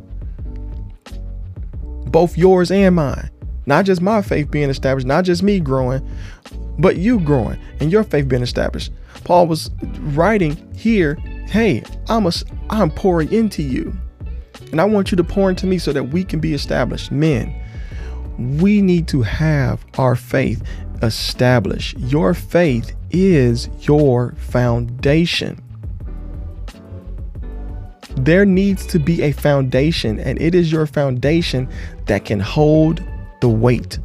Both 2.09 2.37
yours 2.37 2.71
and 2.71 2.95
mine. 2.95 3.29
Not 3.65 3.85
just 3.85 4.01
my 4.01 4.21
faith 4.21 4.49
being 4.49 4.69
established, 4.69 5.05
not 5.05 5.25
just 5.25 5.43
me 5.43 5.59
growing, 5.59 6.07
but 6.79 6.97
you 6.97 7.19
growing 7.19 7.59
and 7.79 7.91
your 7.91 8.03
faith 8.03 8.27
being 8.27 8.41
established. 8.41 8.91
Paul 9.23 9.47
was 9.47 9.71
writing 9.99 10.73
here, 10.73 11.15
hey, 11.47 11.83
I'm 12.07 12.25
a, 12.25 12.31
I'm 12.69 12.91
pouring 12.91 13.31
into 13.31 13.61
you. 13.61 13.93
And 14.71 14.79
I 14.79 14.85
want 14.85 15.11
you 15.11 15.17
to 15.17 15.23
pour 15.23 15.49
into 15.49 15.65
me 15.65 15.77
so 15.77 15.91
that 15.93 16.03
we 16.03 16.23
can 16.23 16.39
be 16.39 16.53
established. 16.53 17.11
Men, 17.11 17.53
we 18.37 18.81
need 18.81 19.07
to 19.09 19.21
have 19.21 19.85
our 19.97 20.15
faith 20.15 20.63
established. 21.01 21.97
Your 21.97 22.33
faith 22.33 22.95
is 23.11 23.69
your 23.87 24.33
foundation. 24.33 25.61
There 28.17 28.45
needs 28.45 28.85
to 28.87 28.99
be 28.99 29.21
a 29.21 29.31
foundation, 29.31 30.19
and 30.19 30.41
it 30.41 30.55
is 30.55 30.71
your 30.71 30.87
foundation 30.87 31.69
that 32.05 32.25
can 32.25 32.39
hold 32.39 33.03
the 33.41 33.49
weight 33.49 33.99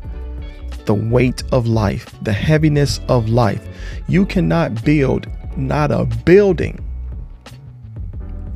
the 0.85 0.95
weight 0.95 1.43
of 1.53 1.67
life, 1.67 2.13
the 2.23 2.33
heaviness 2.33 3.01
of 3.09 3.29
life. 3.29 3.67
You 4.09 4.27
cannot 4.27 4.85
build 4.85 5.29
not 5.57 5.91
a 5.91 6.05
building 6.25 6.85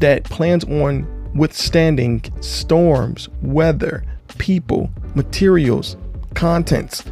that 0.00 0.24
plans 0.24 0.64
on 0.64 1.06
withstanding 1.34 2.22
storms, 2.40 3.28
weather, 3.42 4.04
people, 4.38 4.90
materials, 5.14 5.96
contents 6.34 7.04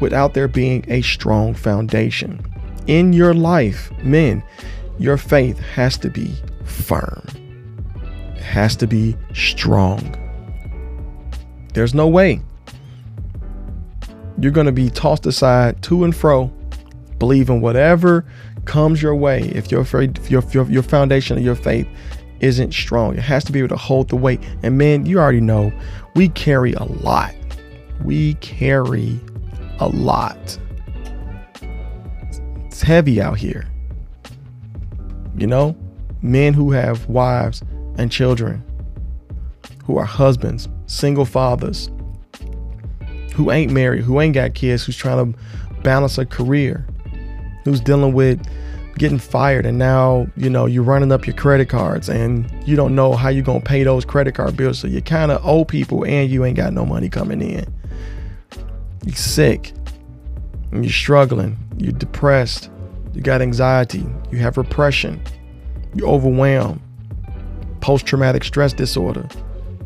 without 0.00 0.34
there 0.34 0.48
being 0.48 0.84
a 0.88 1.02
strong 1.02 1.54
foundation. 1.54 2.40
In 2.86 3.12
your 3.12 3.34
life, 3.34 3.90
men, 4.02 4.42
your 4.98 5.16
faith 5.16 5.58
has 5.58 5.98
to 5.98 6.10
be 6.10 6.34
firm. 6.64 7.26
Has 8.46 8.76
to 8.76 8.86
be 8.86 9.16
strong. 9.34 10.00
There's 11.74 11.94
no 11.94 12.08
way 12.08 12.40
you're 14.38 14.52
going 14.52 14.66
to 14.66 14.72
be 14.72 14.90
tossed 14.90 15.26
aside 15.26 15.82
to 15.82 16.04
and 16.04 16.14
fro, 16.14 16.46
believing 17.18 17.60
whatever 17.60 18.24
comes 18.64 19.02
your 19.02 19.14
way. 19.14 19.42
If 19.42 19.70
your, 19.70 19.82
if 19.82 20.30
your, 20.30 20.42
your, 20.50 20.70
your 20.70 20.82
foundation 20.82 21.38
of 21.38 21.44
your 21.44 21.54
faith 21.54 21.88
isn't 22.40 22.72
strong, 22.72 23.16
it 23.16 23.22
has 23.22 23.44
to 23.44 23.52
be 23.52 23.60
able 23.60 23.70
to 23.70 23.76
hold 23.76 24.08
the 24.08 24.16
weight. 24.16 24.40
And 24.62 24.76
man, 24.76 25.06
you 25.06 25.18
already 25.18 25.40
know 25.40 25.72
we 26.14 26.28
carry 26.30 26.74
a 26.74 26.84
lot. 26.84 27.34
We 28.04 28.34
carry 28.34 29.18
a 29.78 29.88
lot. 29.88 30.58
It's 32.66 32.82
heavy 32.82 33.22
out 33.22 33.38
here. 33.38 33.66
You 35.38 35.46
know, 35.46 35.76
men 36.20 36.52
who 36.52 36.72
have 36.72 37.06
wives 37.08 37.62
and 37.98 38.10
children, 38.10 38.62
who 39.84 39.98
are 39.98 40.04
husbands, 40.04 40.68
single 40.86 41.24
fathers, 41.24 41.90
who 43.34 43.50
ain't 43.50 43.72
married, 43.72 44.02
who 44.02 44.20
ain't 44.20 44.34
got 44.34 44.54
kids, 44.54 44.84
who's 44.84 44.96
trying 44.96 45.32
to 45.32 45.38
balance 45.82 46.18
a 46.18 46.26
career, 46.26 46.86
who's 47.64 47.80
dealing 47.80 48.12
with 48.12 48.44
getting 48.98 49.18
fired 49.18 49.66
and 49.66 49.76
now 49.76 50.26
you 50.36 50.48
know 50.48 50.64
you're 50.64 50.82
running 50.82 51.12
up 51.12 51.26
your 51.26 51.36
credit 51.36 51.68
cards 51.68 52.08
and 52.08 52.50
you 52.66 52.74
don't 52.74 52.94
know 52.94 53.12
how 53.12 53.28
you're 53.28 53.44
going 53.44 53.60
to 53.60 53.66
pay 53.66 53.82
those 53.82 54.06
credit 54.06 54.34
card 54.34 54.56
bills 54.56 54.78
so 54.78 54.86
you 54.86 55.02
kind 55.02 55.30
of 55.30 55.44
owe 55.44 55.66
people 55.66 56.04
and 56.06 56.30
you 56.30 56.46
ain't 56.46 56.56
got 56.56 56.72
no 56.72 56.86
money 56.86 57.08
coming 57.10 57.42
in. 57.42 57.66
You're 59.04 59.14
sick 59.14 59.74
and 60.72 60.84
you're 60.84 60.92
struggling 60.92 61.58
you're 61.76 61.92
depressed 61.92 62.70
you 63.12 63.20
got 63.20 63.42
anxiety 63.42 64.04
you 64.30 64.38
have 64.38 64.56
repression 64.56 65.20
you're 65.94 66.08
overwhelmed 66.08 66.80
post-traumatic 67.86 68.44
stress 68.44 68.72
disorder 68.72 69.28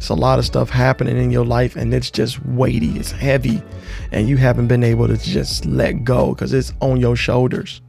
it's 0.00 0.08
a 0.08 0.14
lot 0.14 0.38
of 0.38 0.46
stuff 0.46 0.70
happening 0.70 1.18
in 1.18 1.30
your 1.30 1.44
life 1.44 1.76
and 1.76 1.92
it's 1.92 2.10
just 2.10 2.42
weighty, 2.46 2.98
it's 2.98 3.12
heavy, 3.12 3.62
and 4.10 4.30
you 4.30 4.38
haven't 4.38 4.66
been 4.66 4.82
able 4.82 5.06
to 5.06 5.18
just 5.18 5.66
let 5.66 6.04
go 6.04 6.30
because 6.30 6.54
it's 6.54 6.72
on 6.80 6.98
your 6.98 7.16
shoulders. 7.16 7.82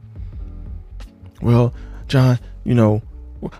Well, 1.40 1.72
Jon, 2.06 2.38
you 2.64 2.74
know, 2.74 3.00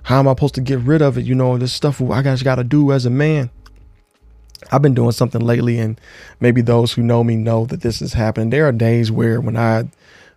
how 0.03 0.19
am 0.19 0.29
I 0.29 0.33
supposed 0.33 0.55
to 0.57 0.61
get 0.61 0.81
rid 0.81 1.01
of 1.01 1.17
it? 1.17 1.25
You 1.25 1.35
know, 1.35 1.57
this 1.57 1.73
stuff 1.73 2.03
I 2.03 2.21
just 2.21 2.45
got 2.45 2.57
to 2.57 2.65
do 2.65 2.93
as 2.93 3.07
a 3.07 3.11
man. 3.11 3.49
I've 4.71 4.83
been 4.83 4.93
doing 4.93 5.13
something 5.13 5.41
lately, 5.41 5.79
and 5.79 5.99
maybe 6.39 6.61
those 6.61 6.93
who 6.93 7.03
know 7.03 7.25
me 7.25 7.37
know 7.37 7.65
that 7.65 7.81
this 7.81 8.03
is 8.03 8.13
happening. 8.13 8.51
There 8.51 8.69
are 8.69 8.73
days 8.73 9.11
where 9.11 9.41
when 9.41 9.57
I 9.57 9.85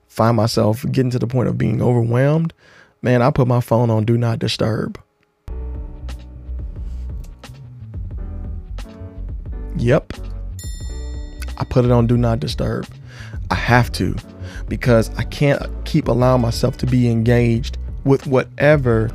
find 0.07 0.37
myself 0.37 0.85
getting 0.89 1.11
to 1.11 1.19
the 1.19 1.27
point 1.27 1.49
of 1.49 1.57
being 1.57 1.81
overwhelmed, 1.81 2.53
man, 3.01 3.21
I 3.21 3.29
put 3.29 3.45
my 3.45 3.59
phone 3.59 3.89
on 3.89 4.05
do 4.05 4.17
not 4.17 4.39
disturb. 4.39 4.97
Yep. 9.77 10.13
I 11.57 11.63
put 11.65 11.85
it 11.85 11.91
on 11.91 12.07
do 12.07 12.17
not 12.17 12.39
disturb. 12.39 12.87
I 13.51 13.55
have 13.55 13.91
to 13.93 14.15
because 14.67 15.15
I 15.17 15.23
can't 15.23 15.61
keep 15.85 16.07
allowing 16.07 16.41
myself 16.41 16.77
to 16.77 16.85
be 16.85 17.09
engaged 17.09 17.77
with 18.03 18.27
whatever 18.27 19.11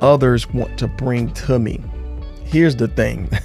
others 0.00 0.48
want 0.52 0.78
to 0.78 0.88
bring 0.88 1.32
to 1.34 1.58
me. 1.58 1.80
Here's 2.44 2.76
the 2.76 2.88
thing. 2.88 3.30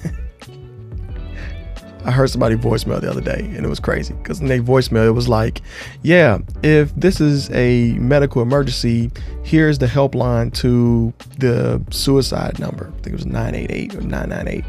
I 2.05 2.12
heard 2.12 2.29
somebody 2.29 2.55
voicemail 2.55 3.01
the 3.01 3.09
other 3.09 3.21
day 3.21 3.51
and 3.55 3.65
it 3.65 3.67
was 3.67 3.79
crazy 3.79 4.13
because 4.13 4.39
in 4.39 4.47
their 4.47 4.62
voicemail 4.62 5.07
it 5.07 5.12
was 5.12 5.27
like, 5.27 5.62
yeah, 6.03 6.38
if 6.62 6.93
this 6.95 7.19
is 7.19 7.50
a 7.50 7.93
medical 7.93 8.43
emergency, 8.43 9.09
here's 9.43 9.79
the 9.79 9.88
helpline 9.88 10.53
to 10.55 11.12
the 11.39 11.81
suicide 11.89 12.59
number. 12.59 12.88
I 12.88 13.01
think 13.01 13.07
it 13.07 13.13
was 13.13 13.25
988 13.25 13.95
or 13.95 14.01
998 14.01 14.63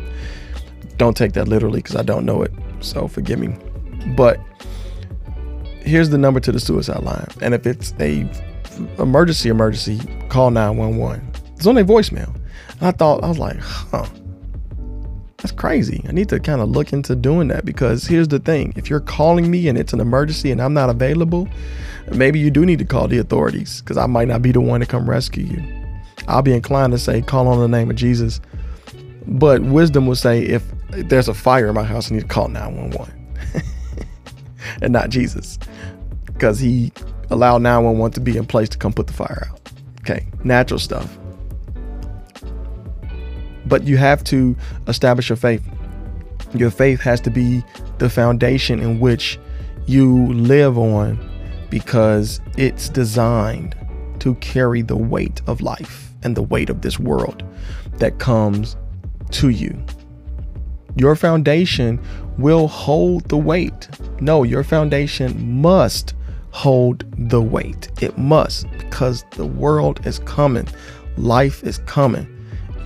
don't 0.96 1.16
take 1.16 1.32
that 1.34 1.48
literally 1.48 1.80
because 1.80 1.96
I 1.96 2.02
don't 2.02 2.24
know 2.24 2.42
it. 2.42 2.52
So 2.80 3.08
forgive 3.08 3.38
me. 3.38 3.56
But 4.16 4.40
here's 5.80 6.10
the 6.10 6.18
number 6.18 6.40
to 6.40 6.52
the 6.52 6.60
suicide 6.60 7.02
line. 7.02 7.26
And 7.40 7.54
if 7.54 7.66
it's 7.66 7.94
a 8.00 8.28
emergency 8.98 9.48
emergency, 9.48 10.00
call 10.28 10.50
911. 10.50 11.32
It's 11.56 11.66
on 11.66 11.74
their 11.74 11.84
voicemail. 11.84 12.34
And 12.78 12.82
I 12.82 12.90
thought, 12.90 13.24
I 13.24 13.28
was 13.28 13.38
like, 13.38 13.58
huh. 13.58 14.06
That's 15.38 15.52
crazy. 15.52 16.04
I 16.08 16.12
need 16.12 16.28
to 16.30 16.40
kind 16.40 16.60
of 16.60 16.70
look 16.70 16.92
into 16.92 17.14
doing 17.14 17.48
that 17.48 17.64
because 17.64 18.06
here's 18.06 18.28
the 18.28 18.38
thing. 18.38 18.72
If 18.74 18.88
you're 18.88 19.00
calling 19.00 19.50
me 19.50 19.68
and 19.68 19.76
it's 19.78 19.92
an 19.92 20.00
emergency 20.00 20.50
and 20.50 20.60
I'm 20.60 20.74
not 20.74 20.88
available, 20.88 21.46
maybe 22.12 22.38
you 22.38 22.50
do 22.50 22.64
need 22.64 22.78
to 22.78 22.84
call 22.84 23.06
the 23.06 23.18
authorities 23.18 23.80
because 23.80 23.96
I 23.96 24.06
might 24.06 24.28
not 24.28 24.42
be 24.42 24.50
the 24.50 24.60
one 24.60 24.80
to 24.80 24.86
come 24.86 25.08
rescue 25.08 25.44
you. 25.44 25.62
I'll 26.26 26.42
be 26.42 26.54
inclined 26.54 26.92
to 26.92 26.98
say, 26.98 27.22
call 27.22 27.48
on 27.48 27.60
the 27.60 27.68
name 27.68 27.90
of 27.90 27.96
Jesus. 27.96 28.40
But 29.26 29.60
wisdom 29.62 30.06
will 30.06 30.16
say, 30.16 30.42
if 30.42 30.64
there's 30.90 31.28
a 31.28 31.34
fire 31.34 31.68
in 31.68 31.74
my 31.74 31.84
house, 31.84 32.10
I 32.10 32.14
need 32.14 32.22
to 32.22 32.26
call 32.28 32.48
911 32.48 33.62
and 34.82 34.92
not 34.92 35.10
Jesus 35.10 35.58
because 36.26 36.58
he 36.58 36.92
allowed 37.30 37.62
911 37.62 38.12
to 38.12 38.20
be 38.20 38.36
in 38.36 38.46
place 38.46 38.68
to 38.70 38.78
come 38.78 38.92
put 38.92 39.06
the 39.06 39.12
fire 39.12 39.48
out. 39.50 39.60
Okay, 40.00 40.26
natural 40.44 40.78
stuff. 40.78 41.18
But 43.66 43.84
you 43.84 43.96
have 43.96 44.22
to 44.24 44.54
establish 44.86 45.28
your 45.28 45.36
faith. 45.36 45.62
Your 46.54 46.70
faith 46.70 47.00
has 47.00 47.20
to 47.22 47.30
be 47.30 47.64
the 47.98 48.08
foundation 48.08 48.80
in 48.80 49.00
which 49.00 49.38
you 49.86 50.32
live 50.32 50.78
on 50.78 51.18
because 51.70 52.40
it's 52.56 52.88
designed 52.88 53.74
to 54.20 54.34
carry 54.36 54.82
the 54.82 54.96
weight 54.96 55.42
of 55.46 55.60
life 55.60 56.12
and 56.22 56.36
the 56.36 56.42
weight 56.42 56.70
of 56.70 56.82
this 56.82 56.98
world 56.98 57.42
that 57.94 58.18
comes 58.18 58.76
to 59.30 59.48
you. 59.48 59.76
Your 60.96 61.14
foundation 61.14 62.00
will 62.38 62.68
hold 62.68 63.28
the 63.28 63.36
weight. 63.36 63.88
No, 64.20 64.42
your 64.42 64.64
foundation 64.64 65.60
must 65.60 66.14
hold 66.50 67.04
the 67.28 67.42
weight. 67.42 67.90
It 68.00 68.16
must 68.16 68.66
because 68.78 69.24
the 69.32 69.44
world 69.44 70.06
is 70.06 70.18
coming. 70.20 70.66
Life 71.18 71.62
is 71.62 71.78
coming. 71.80 72.26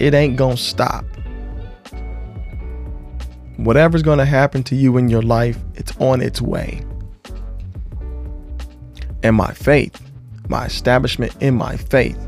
It 0.00 0.12
ain't 0.12 0.36
going 0.36 0.56
to 0.56 0.62
stop. 0.62 1.04
Whatever's 3.58 4.02
going 4.02 4.18
to 4.18 4.24
happen 4.24 4.64
to 4.64 4.74
you 4.74 4.96
in 4.96 5.08
your 5.08 5.22
life, 5.22 5.58
it's 5.74 5.96
on 5.98 6.20
its 6.20 6.42
way. 6.42 6.82
And 9.22 9.36
my 9.36 9.52
faith, 9.52 10.00
my 10.48 10.64
establishment 10.64 11.36
in 11.40 11.54
my 11.54 11.76
faith, 11.76 12.18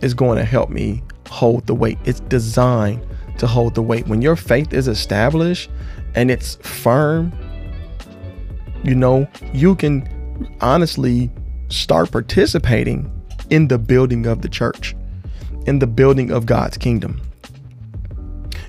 is 0.00 0.14
going 0.14 0.38
to 0.38 0.44
help 0.44 0.70
me 0.70 1.02
hold 1.28 1.66
the 1.66 1.74
weight. 1.74 1.98
It's 2.04 2.20
designed 2.20 3.06
to 3.38 3.46
hold 3.46 3.74
the 3.74 3.82
weight. 3.82 4.06
When 4.06 4.22
your 4.22 4.36
faith 4.36 4.72
is 4.72 4.88
established 4.88 5.70
and 6.14 6.30
it's 6.30 6.56
firm, 6.56 7.32
you 8.84 8.94
know, 8.94 9.28
you 9.52 9.74
can 9.74 10.08
honestly 10.60 11.30
start 11.68 12.10
participating 12.10 13.10
in 13.50 13.68
the 13.68 13.78
building 13.78 14.26
of 14.26 14.42
the 14.42 14.48
church, 14.48 14.94
in 15.66 15.78
the 15.78 15.86
building 15.86 16.30
of 16.30 16.46
God's 16.46 16.76
kingdom. 16.76 17.20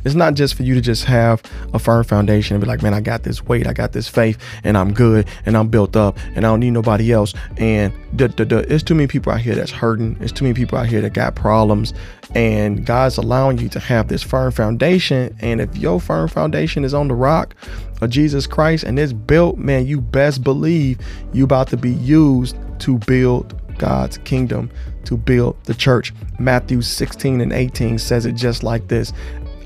It's 0.05 0.15
not 0.15 0.33
just 0.33 0.55
for 0.55 0.63
you 0.63 0.73
to 0.75 0.81
just 0.81 1.05
have 1.05 1.41
a 1.73 1.79
firm 1.79 2.03
foundation 2.03 2.55
and 2.55 2.61
be 2.61 2.67
like, 2.67 2.81
man, 2.81 2.93
I 2.93 3.01
got 3.01 3.23
this 3.23 3.43
weight, 3.45 3.67
I 3.67 3.73
got 3.73 3.93
this 3.93 4.07
faith, 4.07 4.37
and 4.63 4.77
I'm 4.77 4.93
good, 4.93 5.27
and 5.45 5.55
I'm 5.55 5.69
built 5.69 5.95
up, 5.95 6.17
and 6.35 6.39
I 6.39 6.49
don't 6.49 6.59
need 6.59 6.71
nobody 6.71 7.11
else. 7.11 7.33
And 7.57 7.93
duh, 8.15 8.27
duh, 8.27 8.45
duh. 8.45 8.63
it's 8.67 8.83
too 8.83 8.95
many 8.95 9.07
people 9.07 9.31
out 9.31 9.41
here 9.41 9.55
that's 9.55 9.71
hurting. 9.71 10.17
It's 10.19 10.31
too 10.31 10.45
many 10.45 10.53
people 10.53 10.77
out 10.77 10.87
here 10.87 11.01
that 11.01 11.13
got 11.13 11.35
problems. 11.35 11.93
And 12.35 12.85
God's 12.85 13.17
allowing 13.17 13.59
you 13.59 13.69
to 13.69 13.79
have 13.79 14.07
this 14.07 14.23
firm 14.23 14.51
foundation. 14.51 15.35
And 15.39 15.61
if 15.61 15.75
your 15.77 15.99
firm 15.99 16.27
foundation 16.27 16.83
is 16.83 16.93
on 16.93 17.07
the 17.07 17.13
rock 17.13 17.55
of 18.01 18.09
Jesus 18.09 18.47
Christ 18.47 18.83
and 18.83 18.97
it's 18.97 19.13
built, 19.13 19.57
man, 19.57 19.85
you 19.85 20.01
best 20.01 20.43
believe 20.43 20.97
you 21.31 21.43
about 21.43 21.67
to 21.69 21.77
be 21.77 21.91
used 21.91 22.57
to 22.79 22.97
build 22.99 23.59
God's 23.77 24.17
kingdom, 24.19 24.71
to 25.05 25.17
build 25.17 25.63
the 25.65 25.73
church. 25.73 26.13
Matthew 26.39 26.81
16 26.81 27.41
and 27.41 27.53
18 27.53 27.97
says 27.99 28.25
it 28.25 28.33
just 28.33 28.63
like 28.63 28.87
this 28.87 29.13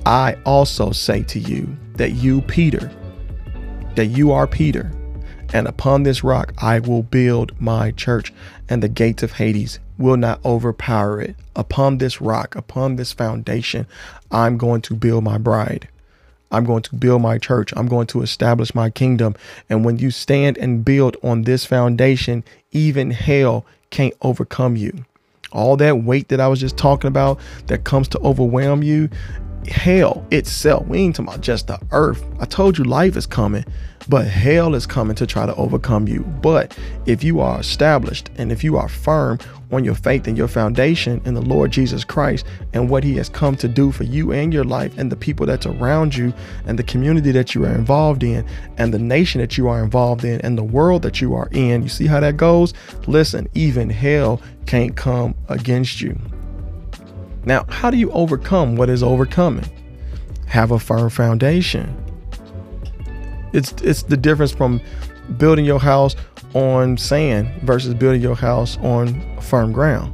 I 0.07 0.37
also 0.45 0.93
say 0.93 1.23
to 1.23 1.37
you 1.37 1.75
that 1.95 2.11
you, 2.11 2.41
Peter, 2.43 2.89
that 3.95 4.05
you 4.05 4.31
are 4.31 4.47
Peter, 4.47 4.89
and 5.51 5.67
upon 5.67 6.03
this 6.03 6.23
rock 6.23 6.53
I 6.59 6.79
will 6.79 7.03
build 7.03 7.59
my 7.59 7.91
church, 7.91 8.31
and 8.69 8.81
the 8.81 8.87
gates 8.87 9.21
of 9.21 9.33
Hades 9.33 9.79
will 9.97 10.15
not 10.15 10.39
overpower 10.45 11.19
it. 11.19 11.35
Upon 11.57 11.97
this 11.97 12.21
rock, 12.21 12.55
upon 12.55 12.95
this 12.95 13.11
foundation, 13.11 13.85
I'm 14.31 14.57
going 14.57 14.79
to 14.83 14.95
build 14.95 15.25
my 15.25 15.37
bride. 15.37 15.89
I'm 16.53 16.63
going 16.63 16.83
to 16.83 16.95
build 16.95 17.21
my 17.21 17.37
church. 17.37 17.73
I'm 17.75 17.89
going 17.89 18.07
to 18.07 18.21
establish 18.21 18.73
my 18.73 18.89
kingdom. 18.89 19.35
And 19.69 19.83
when 19.83 19.97
you 19.97 20.09
stand 20.11 20.57
and 20.57 20.85
build 20.85 21.17
on 21.21 21.41
this 21.41 21.65
foundation, 21.65 22.45
even 22.71 23.11
hell 23.11 23.65
can't 23.89 24.13
overcome 24.21 24.77
you. 24.77 25.03
All 25.51 25.75
that 25.77 26.03
weight 26.03 26.29
that 26.29 26.39
I 26.39 26.47
was 26.47 26.61
just 26.61 26.77
talking 26.77 27.09
about 27.09 27.39
that 27.65 27.83
comes 27.83 28.07
to 28.09 28.19
overwhelm 28.19 28.83
you, 28.83 29.09
hell 29.69 30.25
itself. 30.31 30.87
We 30.87 30.99
ain't 30.99 31.15
talking 31.15 31.29
about 31.29 31.41
just 31.41 31.67
the 31.67 31.79
earth. 31.91 32.23
I 32.39 32.45
told 32.45 32.77
you 32.77 32.83
life 32.83 33.15
is 33.15 33.25
coming, 33.25 33.65
but 34.09 34.25
hell 34.25 34.75
is 34.75 34.85
coming 34.85 35.15
to 35.15 35.27
try 35.27 35.45
to 35.45 35.55
overcome 35.55 36.07
you. 36.07 36.21
But 36.41 36.77
if 37.05 37.23
you 37.23 37.39
are 37.39 37.59
established 37.59 38.29
and 38.37 38.51
if 38.51 38.63
you 38.63 38.77
are 38.77 38.87
firm 38.87 39.39
on 39.71 39.83
your 39.83 39.95
faith 39.95 40.27
and 40.27 40.37
your 40.37 40.47
foundation 40.47 41.21
in 41.25 41.33
the 41.33 41.41
Lord 41.41 41.71
Jesus 41.71 42.03
Christ 42.03 42.45
and 42.73 42.89
what 42.89 43.03
he 43.03 43.15
has 43.17 43.27
come 43.29 43.55
to 43.57 43.67
do 43.67 43.91
for 43.91 44.03
you 44.03 44.31
and 44.31 44.53
your 44.53 44.63
life 44.63 44.97
and 44.97 45.11
the 45.11 45.15
people 45.15 45.45
that's 45.45 45.65
around 45.65 46.15
you 46.15 46.33
and 46.65 46.79
the 46.79 46.83
community 46.83 47.31
that 47.31 47.53
you 47.53 47.65
are 47.65 47.75
involved 47.75 48.23
in 48.23 48.47
and 48.77 48.93
the 48.93 48.99
nation 48.99 49.41
that 49.41 49.57
you 49.57 49.67
are 49.67 49.83
involved 49.83 50.23
in 50.23 50.39
and 50.41 50.57
the 50.57 50.63
world 50.63 51.01
that 51.01 51.19
you 51.19 51.33
are 51.33 51.49
in, 51.51 51.83
you 51.83 51.89
see 51.89 52.07
how 52.07 52.19
that 52.19 52.37
goes? 52.37 52.73
Listen, 53.07 53.47
even 53.53 53.89
hell 53.89 54.41
can't 54.65 54.95
come 54.95 55.35
against 55.49 56.01
you. 56.01 56.17
Now, 57.47 57.63
how 57.69 57.89
do 57.89 57.95
you 57.95 58.11
overcome 58.11 58.75
what 58.75 58.89
is 58.89 59.01
overcoming? 59.01 59.63
Have 60.47 60.71
a 60.71 60.79
firm 60.79 61.09
foundation. 61.09 61.95
It's 63.53 63.71
it's 63.81 64.03
the 64.03 64.17
difference 64.17 64.51
from 64.51 64.81
building 65.37 65.63
your 65.63 65.79
house 65.79 66.17
on 66.53 66.97
sand 66.97 67.61
versus 67.61 67.93
building 67.93 68.21
your 68.21 68.35
house 68.35 68.77
on 68.79 69.39
firm 69.39 69.71
ground. 69.71 70.13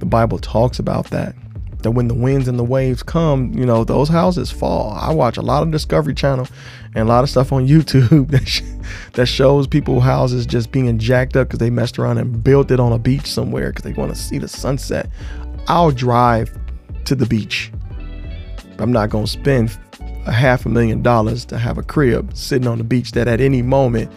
The 0.00 0.04
Bible 0.04 0.38
talks 0.38 0.78
about 0.78 1.06
that. 1.06 1.34
That 1.78 1.92
when 1.92 2.08
the 2.08 2.14
winds 2.14 2.46
and 2.46 2.58
the 2.58 2.64
waves 2.64 3.02
come, 3.02 3.54
you 3.54 3.64
know, 3.64 3.82
those 3.82 4.10
houses 4.10 4.50
fall. 4.50 4.98
I 5.00 5.14
watch 5.14 5.38
a 5.38 5.42
lot 5.42 5.62
of 5.62 5.70
Discovery 5.70 6.14
Channel 6.14 6.46
and 6.94 7.08
a 7.08 7.10
lot 7.10 7.24
of 7.24 7.30
stuff 7.30 7.54
on 7.54 7.66
YouTube 7.68 8.28
that, 8.32 8.46
sh- 8.46 8.60
that 9.14 9.26
shows 9.26 9.66
people 9.66 10.00
houses 10.00 10.44
just 10.44 10.72
being 10.72 10.98
jacked 10.98 11.36
up 11.36 11.48
because 11.48 11.58
they 11.58 11.70
messed 11.70 11.98
around 11.98 12.18
and 12.18 12.44
built 12.44 12.70
it 12.70 12.80
on 12.80 12.92
a 12.92 12.98
beach 12.98 13.32
somewhere 13.32 13.70
because 13.70 13.84
they 13.84 13.94
want 13.94 14.14
to 14.14 14.20
see 14.20 14.36
the 14.36 14.48
sunset. 14.48 15.08
I'll 15.68 15.90
drive 15.90 16.50
to 17.06 17.14
the 17.14 17.26
beach. 17.26 17.72
I'm 18.78 18.92
not 18.92 19.10
going 19.10 19.24
to 19.24 19.30
spend 19.30 19.76
a 20.26 20.32
half 20.32 20.66
a 20.66 20.68
million 20.68 21.02
dollars 21.02 21.44
to 21.46 21.58
have 21.58 21.78
a 21.78 21.82
crib 21.82 22.36
sitting 22.36 22.68
on 22.68 22.78
the 22.78 22.84
beach 22.84 23.12
that 23.12 23.28
at 23.28 23.40
any 23.40 23.62
moment 23.62 24.10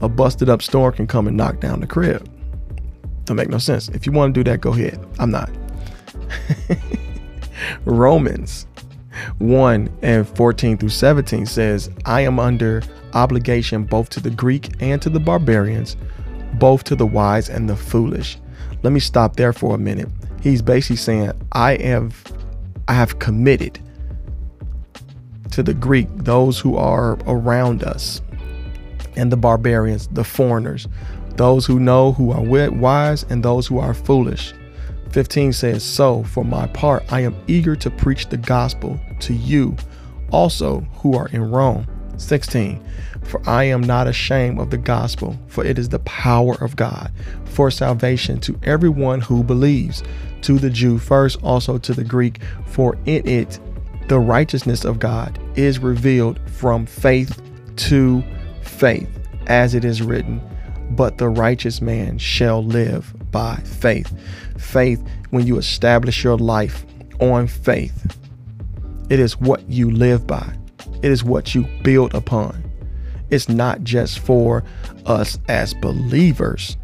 a 0.00 0.08
busted 0.08 0.48
up 0.48 0.60
storm 0.60 0.92
can 0.92 1.06
come 1.06 1.28
and 1.28 1.36
knock 1.36 1.60
down 1.60 1.80
the 1.80 1.86
crib. 1.86 2.28
Don't 3.24 3.36
make 3.36 3.48
no 3.48 3.58
sense. 3.58 3.88
If 3.90 4.04
you 4.04 4.12
want 4.12 4.34
to 4.34 4.44
do 4.44 4.50
that, 4.50 4.60
go 4.60 4.72
ahead. 4.72 4.98
I'm 5.18 5.30
not. 5.30 5.50
Romans 7.84 8.66
1 9.38 9.98
and 10.02 10.28
14 10.28 10.78
through 10.78 10.88
17 10.88 11.46
says, 11.46 11.90
I 12.04 12.22
am 12.22 12.40
under 12.40 12.82
obligation 13.14 13.84
both 13.84 14.10
to 14.10 14.20
the 14.20 14.30
Greek 14.30 14.70
and 14.80 15.00
to 15.02 15.10
the 15.10 15.20
barbarians, 15.20 15.96
both 16.54 16.82
to 16.84 16.96
the 16.96 17.06
wise 17.06 17.48
and 17.48 17.68
the 17.68 17.76
foolish. 17.76 18.38
Let 18.82 18.92
me 18.92 19.00
stop 19.00 19.36
there 19.36 19.52
for 19.52 19.76
a 19.76 19.78
minute 19.78 20.08
he's 20.42 20.60
basically 20.60 20.96
saying 20.96 21.32
i 21.52 21.76
have 21.76 22.32
i 22.88 22.92
have 22.92 23.18
committed 23.18 23.78
to 25.50 25.62
the 25.62 25.74
greek 25.74 26.08
those 26.16 26.58
who 26.58 26.76
are 26.76 27.12
around 27.26 27.82
us 27.82 28.20
and 29.16 29.30
the 29.30 29.36
barbarians 29.36 30.08
the 30.08 30.24
foreigners 30.24 30.88
those 31.36 31.64
who 31.64 31.80
know 31.80 32.12
who 32.12 32.30
are 32.30 32.42
wise 32.42 33.22
and 33.30 33.42
those 33.42 33.66
who 33.66 33.78
are 33.78 33.94
foolish. 33.94 34.52
15 35.12 35.52
says 35.52 35.82
so 35.82 36.22
for 36.24 36.44
my 36.44 36.66
part 36.68 37.04
i 37.12 37.20
am 37.20 37.34
eager 37.46 37.76
to 37.76 37.90
preach 37.90 38.28
the 38.28 38.36
gospel 38.36 38.98
to 39.20 39.34
you 39.34 39.76
also 40.30 40.80
who 40.94 41.14
are 41.14 41.28
in 41.28 41.50
rome. 41.50 41.86
16 42.16 42.82
for 43.24 43.40
I 43.48 43.64
am 43.64 43.82
not 43.82 44.08
ashamed 44.08 44.58
of 44.58 44.70
the 44.70 44.78
gospel, 44.78 45.38
for 45.46 45.64
it 45.64 45.78
is 45.78 45.88
the 45.88 46.00
power 46.00 46.54
of 46.62 46.76
God 46.76 47.12
for 47.44 47.70
salvation 47.70 48.40
to 48.40 48.58
everyone 48.62 49.20
who 49.20 49.44
believes, 49.44 50.02
to 50.42 50.58
the 50.58 50.70
Jew 50.70 50.98
first, 50.98 51.42
also 51.42 51.78
to 51.78 51.92
the 51.92 52.04
Greek, 52.04 52.40
for 52.66 52.96
in 53.06 53.26
it 53.26 53.58
the 54.08 54.18
righteousness 54.18 54.84
of 54.84 54.98
God 54.98 55.38
is 55.56 55.78
revealed 55.78 56.38
from 56.50 56.86
faith 56.86 57.40
to 57.76 58.22
faith, 58.62 59.08
as 59.46 59.74
it 59.74 59.84
is 59.84 60.02
written, 60.02 60.40
but 60.90 61.18
the 61.18 61.28
righteous 61.28 61.80
man 61.80 62.18
shall 62.18 62.64
live 62.64 63.14
by 63.30 63.56
faith. 63.56 64.12
Faith, 64.58 65.02
when 65.30 65.46
you 65.46 65.56
establish 65.56 66.22
your 66.22 66.36
life 66.36 66.84
on 67.20 67.46
faith, 67.46 68.18
it 69.08 69.20
is 69.20 69.40
what 69.40 69.68
you 69.68 69.90
live 69.90 70.26
by, 70.26 70.54
it 71.02 71.10
is 71.10 71.24
what 71.24 71.54
you 71.54 71.66
build 71.82 72.14
upon. 72.14 72.62
It's 73.30 73.48
not 73.48 73.82
just 73.82 74.18
for 74.18 74.62
us 75.06 75.38
as 75.48 75.72
believers, 75.74 76.76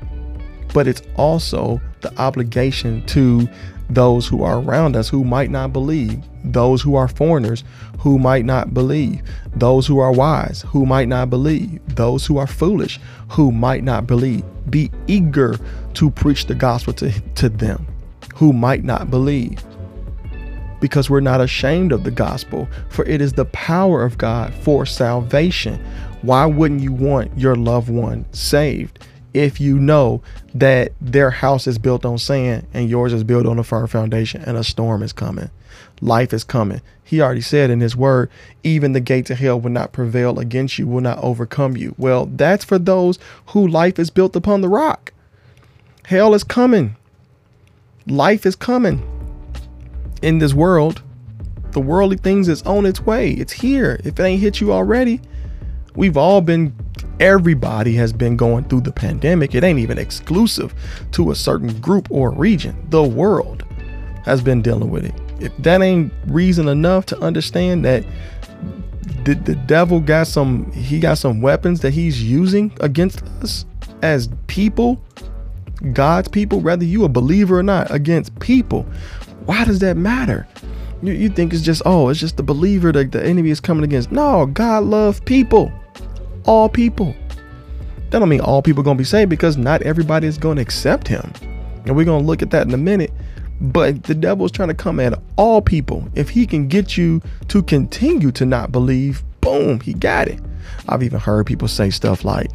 but 0.73 0.89
it's 0.89 1.03
also 1.17 1.81
the 2.03 2.17
obligation 2.21 3.05
to 3.07 3.49
those 3.91 4.27
who 4.27 4.43
are 4.43 4.61
around 4.61 4.97
us 4.97 5.09
who 5.09 5.25
might 5.25 5.51
not 5.51 5.73
believe, 5.73 6.23
those 6.45 6.83
who 6.83 6.95
are 6.95 7.09
foreigners 7.09 7.65
who 7.99 8.19
might 8.19 8.45
not 8.45 8.75
believe, 8.75 9.23
those 9.57 9.87
who 9.87 9.99
are 9.99 10.13
wise 10.13 10.63
who 10.69 10.87
might 10.87 11.09
not 11.09 11.31
believe, 11.31 11.81
those 11.95 12.27
who 12.27 12.37
are 12.37 12.47
foolish 12.47 13.01
who 13.31 13.51
might 13.51 13.83
not 13.83 14.07
believe. 14.07 14.45
Be 14.71 14.91
eager 15.07 15.59
to 15.95 16.11
preach 16.11 16.47
the 16.47 16.55
gospel 16.55 16.93
to, 16.95 17.11
to 17.37 17.49
them 17.49 17.87
who 18.35 18.53
might 18.53 18.85
not 18.85 19.11
believe. 19.11 19.63
Because 20.81 21.11
we're 21.11 21.21
not 21.21 21.41
ashamed 21.41 21.91
of 21.91 22.05
the 22.05 22.11
gospel, 22.11 22.69
for 22.89 23.05
it 23.07 23.21
is 23.21 23.33
the 23.33 23.47
power 23.47 24.05
of 24.05 24.17
God 24.17 24.55
for 24.55 24.87
salvation. 24.87 25.85
Why 26.23 26.47
wouldn't 26.47 26.83
you 26.83 26.93
want 26.93 27.37
your 27.37 27.57
loved 27.57 27.91
one 27.91 28.27
saved? 28.33 29.05
If 29.35 29.61
you 29.61 29.79
know 29.79 30.23
that 30.55 30.93
their 31.01 31.31
house 31.31 31.67
is 31.67 31.79
built 31.79 32.05
on 32.05 32.19
sand 32.19 32.67
and 32.73 32.89
yours 32.89 33.13
is 33.13 33.25
built 33.25 33.47
on 33.47 33.59
a 33.59 33.65
firm 33.65 33.87
foundation 33.87 34.43
and 34.43 34.57
a 34.57 34.65
storm 34.65 35.03
is 35.03 35.13
coming. 35.13 35.51
Life 36.01 36.33
is 36.33 36.45
coming. 36.45 36.81
He 37.05 37.21
already 37.21 37.41
said 37.41 37.71
in 37.71 37.81
his 37.81 37.97
word, 37.97 38.31
even 38.63 38.93
the 38.93 39.01
gates 39.01 39.31
of 39.31 39.39
hell 39.39 39.61
will 39.61 39.71
not 39.71 39.93
prevail 39.93 40.39
against 40.39 40.79
you, 40.79 40.87
will 40.87 41.01
not 41.01 41.19
overcome 41.19 41.77
you. 41.77 41.95
Well, 41.99 42.27
that's 42.27 42.65
for 42.65 42.79
those 42.79 43.19
who 43.47 43.67
life 43.67 43.99
is 43.99 44.11
built 44.11 44.37
upon 44.37 44.61
the 44.61 44.69
rock. 44.69 45.13
Hell 46.05 46.35
is 46.35 46.45
coming. 46.45 46.97
Life 48.07 48.47
is 48.47 48.57
coming 48.57 49.03
in 50.23 50.39
this 50.39 50.55
world. 50.55 51.03
The 51.73 51.81
worldly 51.81 52.17
things 52.17 52.49
is 52.49 52.63
on 52.63 52.87
its 52.87 53.01
way. 53.01 53.33
It's 53.33 53.53
here. 53.53 54.01
If 54.05 54.19
it 54.19 54.23
ain't 54.23 54.41
hit 54.41 54.61
you 54.61 54.73
already, 54.73 55.21
we've 55.95 56.17
all 56.17 56.41
been 56.41 56.75
everybody 57.21 57.95
has 57.95 58.13
been 58.13 58.37
going 58.37 58.65
through 58.65 58.83
the 58.83 58.93
pandemic. 58.93 59.55
It 59.55 59.65
ain't 59.65 59.79
even 59.79 59.99
exclusive 59.99 60.75
to 61.13 61.31
a 61.31 61.35
certain 61.35 61.79
group 61.81 62.09
or 62.11 62.31
region. 62.31 62.77
The 62.91 63.03
world 63.03 63.65
has 64.25 64.43
been 64.43 64.63
dealing 64.63 64.91
with 64.91 65.05
it. 65.05 65.15
If 65.41 65.57
that 65.59 65.83
ain't 65.83 66.13
reason 66.27 66.69
enough 66.69 67.07
to 67.07 67.19
understand 67.21 67.85
that 67.85 68.05
the, 69.25 69.35
the 69.35 69.55
devil 69.55 70.01
got 70.01 70.27
some 70.27 70.71
he 70.73 71.01
got 71.01 71.19
some 71.19 71.41
weapons 71.41 71.81
that 71.81 71.93
he's 71.93 72.23
using 72.23 72.73
against 72.81 73.23
us 73.43 73.65
as 74.03 74.29
people, 74.47 75.03
God's 75.93 76.29
people, 76.29 76.61
whether 76.61 76.85
you 76.85 77.05
a 77.05 77.09
believer 77.09 77.59
or 77.59 77.63
not, 77.63 77.91
against 77.91 78.39
people. 78.41 78.85
Why 79.47 79.65
does 79.65 79.79
that 79.81 79.97
matter? 79.97 80.47
You, 81.03 81.13
you 81.13 81.29
think 81.29 81.53
it's 81.53 81.63
just, 81.63 81.83
oh, 81.87 82.09
it's 82.09 82.21
just 82.21 82.37
the 82.37 82.43
believer 82.43 82.93
that 82.93 83.13
the 83.13 83.25
enemy 83.25 83.51
is 83.51 83.61
coming 83.61 83.85
against. 83.85 84.11
No, 84.11 84.47
God 84.47 84.85
loves 84.85 85.21
people 85.21 85.73
all 86.49 86.69
people. 86.69 87.15
That 88.11 88.21
don't 88.21 88.29
mean 88.29 88.41
all 88.41 88.63
people 88.63 88.81
are 88.81 88.85
going 88.85 88.97
to 88.97 89.01
be 89.01 89.05
saved 89.05 89.29
because 89.29 89.59
not 89.59 89.83
everybody 89.83 90.27
is 90.27 90.39
going 90.39 90.57
to 90.57 90.63
accept 90.63 91.07
him. 91.07 91.31
And 91.85 91.95
we're 91.95 92.07
going 92.07 92.23
to 92.23 92.27
look 92.27 92.41
at 92.43 92.51
that 92.51 92.67
in 92.67 92.73
a 92.73 92.79
minute. 92.79 93.13
But 93.61 94.05
the 94.05 94.15
devil 94.15 94.47
is 94.47 94.53
trying 94.53 94.69
to 94.69 94.75
come 94.75 94.99
at 94.99 95.21
all 95.37 95.61
people. 95.61 96.09
If 96.15 96.31
he 96.31 96.47
can 96.47 96.67
get 96.67 96.97
you 96.97 97.21
to 97.49 97.63
continue 97.63 98.33
to 98.33 98.47
not 98.47 98.73
believe, 98.73 99.23
boom, 99.43 99.81
he 99.81 99.93
got 99.93 100.29
it. 100.29 100.41
I've 100.89 101.03
even 101.03 101.21
heard 101.21 101.47
people 101.47 101.69
say 101.69 101.91
stuff 101.91 102.25
like, 102.25 102.51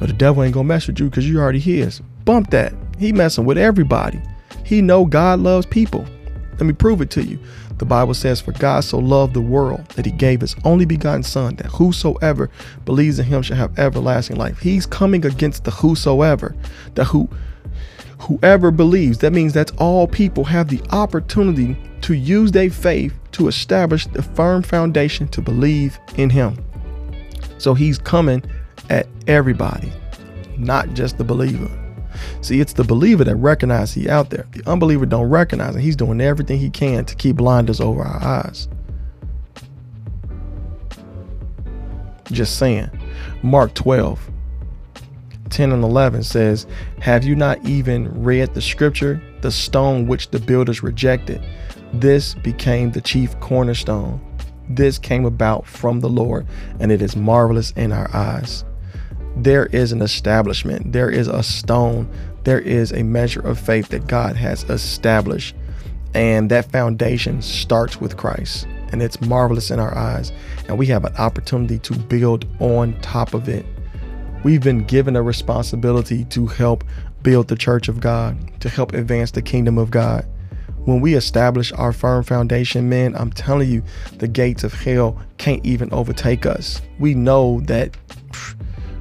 but 0.00 0.08
the 0.08 0.14
devil 0.14 0.42
ain't 0.42 0.54
going 0.54 0.66
to 0.66 0.68
mess 0.68 0.88
with 0.88 0.98
you 0.98 1.08
because 1.08 1.28
you 1.28 1.38
already 1.38 1.60
his. 1.60 2.00
Bump 2.24 2.50
that. 2.50 2.74
He 2.98 3.12
messing 3.12 3.44
with 3.44 3.58
everybody. 3.58 4.20
He 4.64 4.82
know 4.82 5.04
God 5.04 5.38
loves 5.38 5.66
people. 5.66 6.04
Let 6.52 6.62
me 6.62 6.72
prove 6.72 7.00
it 7.00 7.10
to 7.10 7.22
you. 7.22 7.38
The 7.78 7.84
Bible 7.84 8.14
says, 8.14 8.40
For 8.40 8.52
God 8.52 8.84
so 8.84 8.98
loved 8.98 9.34
the 9.34 9.40
world 9.40 9.86
that 9.90 10.06
he 10.06 10.12
gave 10.12 10.40
his 10.40 10.56
only 10.64 10.86
begotten 10.86 11.22
Son, 11.22 11.56
that 11.56 11.66
whosoever 11.66 12.50
believes 12.84 13.18
in 13.18 13.26
him 13.26 13.42
shall 13.42 13.56
have 13.56 13.78
everlasting 13.78 14.36
life. 14.36 14.58
He's 14.60 14.86
coming 14.86 15.26
against 15.26 15.64
the 15.64 15.70
whosoever, 15.70 16.54
the 16.94 17.04
who 17.04 17.28
whoever 18.20 18.70
believes. 18.70 19.18
That 19.18 19.32
means 19.32 19.52
that's 19.52 19.72
all 19.72 20.06
people 20.06 20.44
have 20.44 20.68
the 20.68 20.82
opportunity 20.90 21.76
to 22.02 22.14
use 22.14 22.52
their 22.52 22.70
faith 22.70 23.12
to 23.32 23.48
establish 23.48 24.06
the 24.06 24.22
firm 24.22 24.62
foundation 24.62 25.28
to 25.28 25.42
believe 25.42 25.98
in 26.16 26.30
him. 26.30 26.56
So 27.58 27.74
he's 27.74 27.98
coming 27.98 28.42
at 28.88 29.06
everybody, 29.26 29.92
not 30.56 30.94
just 30.94 31.18
the 31.18 31.24
believer. 31.24 31.85
See, 32.40 32.60
it's 32.60 32.72
the 32.72 32.84
believer 32.84 33.24
that 33.24 33.36
recognizes 33.36 33.94
he 33.94 34.08
out 34.08 34.30
there. 34.30 34.46
The 34.52 34.68
unbeliever 34.68 35.06
don't 35.06 35.28
recognize 35.28 35.74
it. 35.76 35.80
He's 35.80 35.96
doing 35.96 36.20
everything 36.20 36.58
he 36.58 36.70
can 36.70 37.04
to 37.04 37.14
keep 37.14 37.36
blinders 37.36 37.80
over 37.80 38.02
our 38.02 38.22
eyes. 38.22 38.68
Just 42.30 42.58
saying. 42.58 42.90
Mark 43.42 43.74
12, 43.74 44.30
10 45.50 45.72
and 45.72 45.84
11 45.84 46.22
says, 46.24 46.66
Have 47.00 47.24
you 47.24 47.36
not 47.36 47.64
even 47.64 48.22
read 48.22 48.52
the 48.52 48.60
scripture? 48.60 49.22
The 49.42 49.50
stone 49.50 50.06
which 50.06 50.30
the 50.30 50.40
builders 50.40 50.82
rejected, 50.82 51.42
this 51.92 52.34
became 52.34 52.90
the 52.90 53.00
chief 53.00 53.38
cornerstone. 53.40 54.20
This 54.68 54.98
came 54.98 55.24
about 55.24 55.66
from 55.66 56.00
the 56.00 56.08
Lord, 56.08 56.46
and 56.80 56.90
it 56.90 57.00
is 57.00 57.14
marvelous 57.14 57.70
in 57.72 57.92
our 57.92 58.14
eyes 58.14 58.64
there 59.36 59.66
is 59.66 59.92
an 59.92 60.02
establishment, 60.02 60.92
there 60.92 61.10
is 61.10 61.28
a 61.28 61.42
stone, 61.42 62.08
there 62.44 62.60
is 62.60 62.92
a 62.92 63.02
measure 63.02 63.40
of 63.40 63.58
faith 63.58 63.88
that 63.90 64.06
God 64.06 64.36
has 64.36 64.64
established. 64.64 65.54
And 66.14 66.50
that 66.50 66.70
foundation 66.72 67.42
starts 67.42 68.00
with 68.00 68.16
Christ. 68.16 68.66
And 68.90 69.02
it's 69.02 69.20
marvelous 69.20 69.70
in 69.70 69.78
our 69.78 69.94
eyes. 69.94 70.32
And 70.68 70.78
we 70.78 70.86
have 70.86 71.04
an 71.04 71.14
opportunity 71.16 71.78
to 71.80 71.94
build 71.94 72.46
on 72.60 72.98
top 73.00 73.34
of 73.34 73.48
it. 73.48 73.66
We've 74.42 74.62
been 74.62 74.84
given 74.84 75.16
a 75.16 75.22
responsibility 75.22 76.24
to 76.26 76.46
help 76.46 76.84
build 77.22 77.48
the 77.48 77.56
church 77.56 77.88
of 77.88 78.00
God, 78.00 78.38
to 78.60 78.68
help 78.68 78.94
advance 78.94 79.32
the 79.32 79.42
kingdom 79.42 79.76
of 79.76 79.90
God. 79.90 80.24
When 80.84 81.00
we 81.00 81.14
establish 81.14 81.72
our 81.72 81.92
firm 81.92 82.22
foundation, 82.22 82.88
man, 82.88 83.16
I'm 83.16 83.32
telling 83.32 83.68
you, 83.68 83.82
the 84.18 84.28
gates 84.28 84.62
of 84.62 84.72
hell 84.72 85.20
can't 85.36 85.66
even 85.66 85.92
overtake 85.92 86.46
us. 86.46 86.80
We 87.00 87.14
know 87.14 87.60
that 87.62 87.96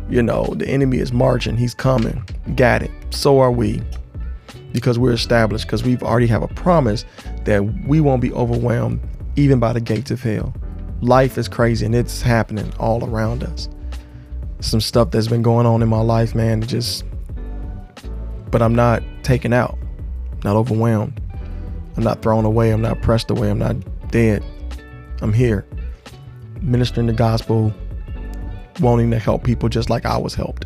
you 0.09 0.21
know, 0.21 0.53
the 0.55 0.67
enemy 0.67 0.97
is 0.97 1.11
marching, 1.11 1.57
he's 1.57 1.73
coming. 1.73 2.23
Got 2.55 2.83
it. 2.83 2.91
So 3.09 3.39
are 3.39 3.51
we. 3.51 3.81
Because 4.71 4.99
we're 4.99 5.13
established, 5.13 5.65
because 5.65 5.83
we've 5.83 6.03
already 6.03 6.27
have 6.27 6.43
a 6.43 6.47
promise 6.49 7.05
that 7.45 7.63
we 7.87 8.01
won't 8.01 8.21
be 8.21 8.31
overwhelmed 8.33 8.99
even 9.35 9.59
by 9.59 9.73
the 9.73 9.81
gates 9.81 10.11
of 10.11 10.21
hell. 10.21 10.53
Life 11.01 11.37
is 11.37 11.47
crazy 11.47 11.85
and 11.85 11.95
it's 11.95 12.21
happening 12.21 12.71
all 12.79 13.03
around 13.03 13.43
us. 13.43 13.69
Some 14.59 14.81
stuff 14.81 15.11
that's 15.11 15.27
been 15.27 15.41
going 15.41 15.65
on 15.65 15.81
in 15.81 15.89
my 15.89 16.01
life, 16.01 16.35
man, 16.35 16.61
just 16.61 17.03
but 18.51 18.61
I'm 18.61 18.75
not 18.75 19.03
taken 19.23 19.51
out, 19.53 19.77
not 20.43 20.55
overwhelmed. 20.55 21.19
I'm 21.97 22.03
not 22.03 22.21
thrown 22.21 22.45
away, 22.45 22.71
I'm 22.71 22.81
not 22.81 23.01
pressed 23.01 23.29
away, 23.29 23.49
I'm 23.49 23.59
not 23.59 23.75
dead. 24.11 24.43
I'm 25.21 25.33
here 25.33 25.65
ministering 26.61 27.07
the 27.07 27.13
gospel, 27.13 27.73
wanting 28.79 29.11
to 29.11 29.19
help 29.19 29.43
people 29.43 29.69
just 29.69 29.89
like 29.89 30.05
I 30.05 30.17
was 30.17 30.33
helped. 30.33 30.65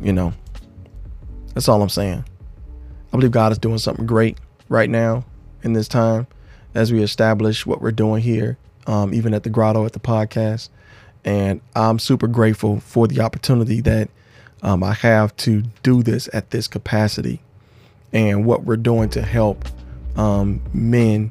You 0.00 0.12
know, 0.12 0.32
that's 1.54 1.68
all 1.68 1.82
I'm 1.82 1.88
saying. 1.88 2.24
I 3.12 3.16
believe 3.16 3.30
God 3.30 3.52
is 3.52 3.58
doing 3.58 3.78
something 3.78 4.06
great 4.06 4.38
right 4.68 4.88
now 4.88 5.24
in 5.62 5.72
this 5.72 5.88
time 5.88 6.26
as 6.74 6.92
we 6.92 7.02
establish 7.02 7.66
what 7.66 7.80
we're 7.80 7.90
doing 7.90 8.22
here, 8.22 8.56
um, 8.86 9.12
even 9.12 9.34
at 9.34 9.42
the 9.42 9.50
grotto 9.50 9.84
at 9.84 9.92
the 9.92 10.00
podcast. 10.00 10.68
And 11.24 11.60
I'm 11.74 11.98
super 11.98 12.26
grateful 12.26 12.80
for 12.80 13.06
the 13.06 13.20
opportunity 13.20 13.80
that 13.82 14.08
um, 14.62 14.82
I 14.82 14.94
have 14.94 15.36
to 15.38 15.62
do 15.82 16.02
this 16.02 16.28
at 16.32 16.50
this 16.50 16.68
capacity 16.68 17.40
and 18.12 18.46
what 18.46 18.64
we're 18.64 18.76
doing 18.76 19.08
to 19.10 19.22
help 19.22 19.64
um, 20.16 20.60
men 20.72 21.30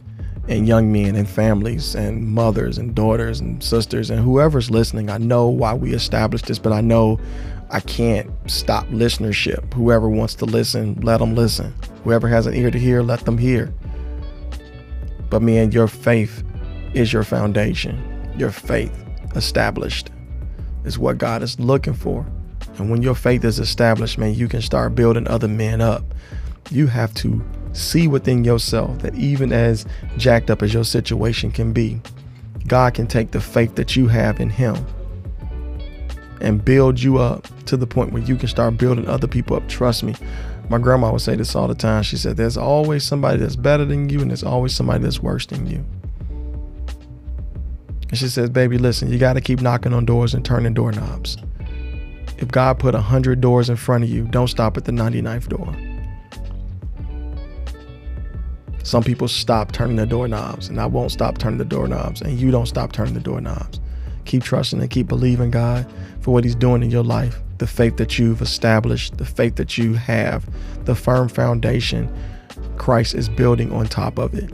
and 0.49 0.67
young 0.67 0.91
men 0.91 1.15
and 1.15 1.29
families 1.29 1.95
and 1.95 2.27
mothers 2.27 2.79
and 2.79 2.95
daughters 2.95 3.39
and 3.39 3.63
sisters 3.63 4.09
and 4.09 4.19
whoever's 4.19 4.71
listening. 4.71 5.09
I 5.09 5.19
know 5.19 5.47
why 5.47 5.75
we 5.75 5.93
established 5.93 6.47
this, 6.47 6.57
but 6.57 6.73
I 6.73 6.81
know 6.81 7.19
I 7.69 7.79
can't 7.81 8.29
stop 8.47 8.87
listenership. 8.87 9.71
Whoever 9.75 10.09
wants 10.09 10.33
to 10.35 10.45
listen, 10.45 10.95
let 11.01 11.19
them 11.19 11.35
listen. 11.35 11.73
Whoever 12.03 12.27
has 12.27 12.47
an 12.47 12.55
ear 12.55 12.71
to 12.71 12.79
hear, 12.79 13.03
let 13.03 13.21
them 13.21 13.37
hear. 13.37 13.71
But 15.29 15.43
man, 15.43 15.71
your 15.71 15.87
faith 15.87 16.43
is 16.95 17.13
your 17.13 17.23
foundation. 17.23 18.33
Your 18.35 18.49
faith 18.49 18.91
established 19.35 20.09
is 20.83 20.97
what 20.97 21.19
God 21.19 21.43
is 21.43 21.59
looking 21.59 21.93
for. 21.93 22.25
And 22.79 22.89
when 22.89 23.03
your 23.03 23.13
faith 23.13 23.45
is 23.45 23.59
established, 23.59 24.17
man, 24.17 24.33
you 24.33 24.47
can 24.47 24.63
start 24.63 24.95
building 24.95 25.27
other 25.27 25.47
men 25.47 25.79
up. 25.79 26.03
You 26.71 26.87
have 26.87 27.13
to 27.15 27.43
see 27.73 28.07
within 28.07 28.43
yourself 28.43 28.99
that 28.99 29.15
even 29.15 29.51
as 29.51 29.85
jacked 30.17 30.49
up 30.49 30.61
as 30.61 30.73
your 30.73 30.83
situation 30.83 31.51
can 31.51 31.73
be, 31.73 32.01
God 32.67 32.93
can 32.93 33.07
take 33.07 33.31
the 33.31 33.41
faith 33.41 33.75
that 33.75 33.95
you 33.95 34.07
have 34.07 34.39
in 34.39 34.49
Him 34.49 34.85
and 36.41 36.63
build 36.63 37.01
you 37.01 37.17
up 37.17 37.47
to 37.65 37.77
the 37.77 37.87
point 37.87 38.11
where 38.11 38.23
you 38.23 38.35
can 38.35 38.47
start 38.47 38.77
building 38.77 39.07
other 39.07 39.27
people 39.27 39.55
up. 39.55 39.67
Trust 39.67 40.03
me. 40.03 40.15
My 40.69 40.77
grandma 40.77 41.11
would 41.11 41.21
say 41.21 41.35
this 41.35 41.55
all 41.55 41.67
the 41.67 41.75
time. 41.75 42.03
She 42.03 42.15
said, 42.15 42.37
There's 42.37 42.57
always 42.57 43.03
somebody 43.03 43.39
that's 43.39 43.55
better 43.55 43.85
than 43.85 44.09
you, 44.09 44.21
and 44.21 44.29
there's 44.29 44.43
always 44.43 44.75
somebody 44.75 45.03
that's 45.03 45.21
worse 45.21 45.45
than 45.47 45.65
you. 45.65 45.83
And 48.09 48.17
she 48.17 48.27
says, 48.27 48.49
Baby, 48.49 48.77
listen, 48.77 49.11
you 49.11 49.17
got 49.17 49.33
to 49.33 49.41
keep 49.41 49.61
knocking 49.61 49.93
on 49.93 50.05
doors 50.05 50.33
and 50.33 50.45
turning 50.45 50.73
doorknobs. 50.73 51.37
If 52.37 52.49
God 52.49 52.79
put 52.79 52.93
a 52.93 52.99
100 52.99 53.41
doors 53.41 53.69
in 53.69 53.75
front 53.75 54.03
of 54.03 54.09
you, 54.09 54.25
don't 54.25 54.47
stop 54.47 54.77
at 54.77 54.85
the 54.85 54.91
99th 54.91 55.49
door. 55.49 55.75
Some 58.83 59.03
people 59.03 59.27
stop 59.27 59.71
turning 59.71 59.97
the 59.97 60.05
doorknobs, 60.05 60.69
and 60.69 60.79
I 60.79 60.85
won't 60.85 61.11
stop 61.11 61.37
turning 61.37 61.57
the 61.57 61.65
doorknobs, 61.65 62.21
and 62.21 62.39
you 62.39 62.51
don't 62.51 62.65
stop 62.65 62.91
turning 62.91 63.13
the 63.13 63.19
doorknobs. 63.19 63.79
Keep 64.25 64.43
trusting 64.43 64.79
and 64.79 64.89
keep 64.89 65.07
believing 65.07 65.51
God 65.51 65.91
for 66.21 66.33
what 66.33 66.43
He's 66.43 66.55
doing 66.55 66.83
in 66.83 66.91
your 66.91 67.03
life, 67.03 67.39
the 67.57 67.67
faith 67.67 67.97
that 67.97 68.17
you've 68.17 68.41
established, 68.41 69.17
the 69.17 69.25
faith 69.25 69.55
that 69.55 69.77
you 69.77 69.93
have, 69.93 70.47
the 70.85 70.95
firm 70.95 71.29
foundation 71.29 72.13
Christ 72.77 73.13
is 73.13 73.29
building 73.29 73.71
on 73.71 73.87
top 73.87 74.17
of 74.17 74.33
it. 74.33 74.51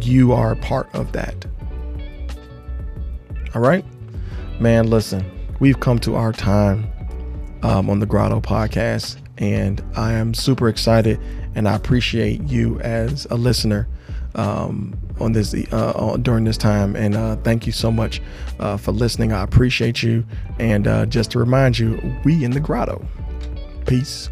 You 0.00 0.32
are 0.32 0.52
a 0.52 0.56
part 0.56 0.92
of 0.94 1.12
that. 1.12 1.46
All 3.54 3.60
right? 3.60 3.84
Man, 4.58 4.88
listen, 4.88 5.24
we've 5.60 5.78
come 5.78 5.98
to 6.00 6.16
our 6.16 6.32
time 6.32 6.86
um, 7.62 7.88
on 7.88 8.00
the 8.00 8.06
Grotto 8.06 8.40
podcast, 8.40 9.18
and 9.38 9.82
I 9.96 10.12
am 10.14 10.34
super 10.34 10.68
excited, 10.68 11.20
and 11.54 11.68
I 11.68 11.74
appreciate 11.74 12.42
you 12.42 12.80
as 12.80 13.26
a 13.30 13.36
listener 13.36 13.88
um, 14.34 14.98
on 15.20 15.32
this 15.32 15.54
uh, 15.72 16.16
during 16.16 16.44
this 16.44 16.56
time. 16.56 16.96
And 16.96 17.14
uh, 17.14 17.36
thank 17.36 17.66
you 17.66 17.72
so 17.72 17.90
much 17.90 18.20
uh, 18.58 18.76
for 18.76 18.92
listening. 18.92 19.32
I 19.32 19.42
appreciate 19.42 20.02
you. 20.02 20.24
And 20.58 20.86
uh, 20.86 21.06
just 21.06 21.30
to 21.32 21.38
remind 21.38 21.78
you, 21.78 22.00
we 22.24 22.44
in 22.44 22.50
the 22.50 22.60
grotto. 22.60 23.04
Peace. 23.86 24.30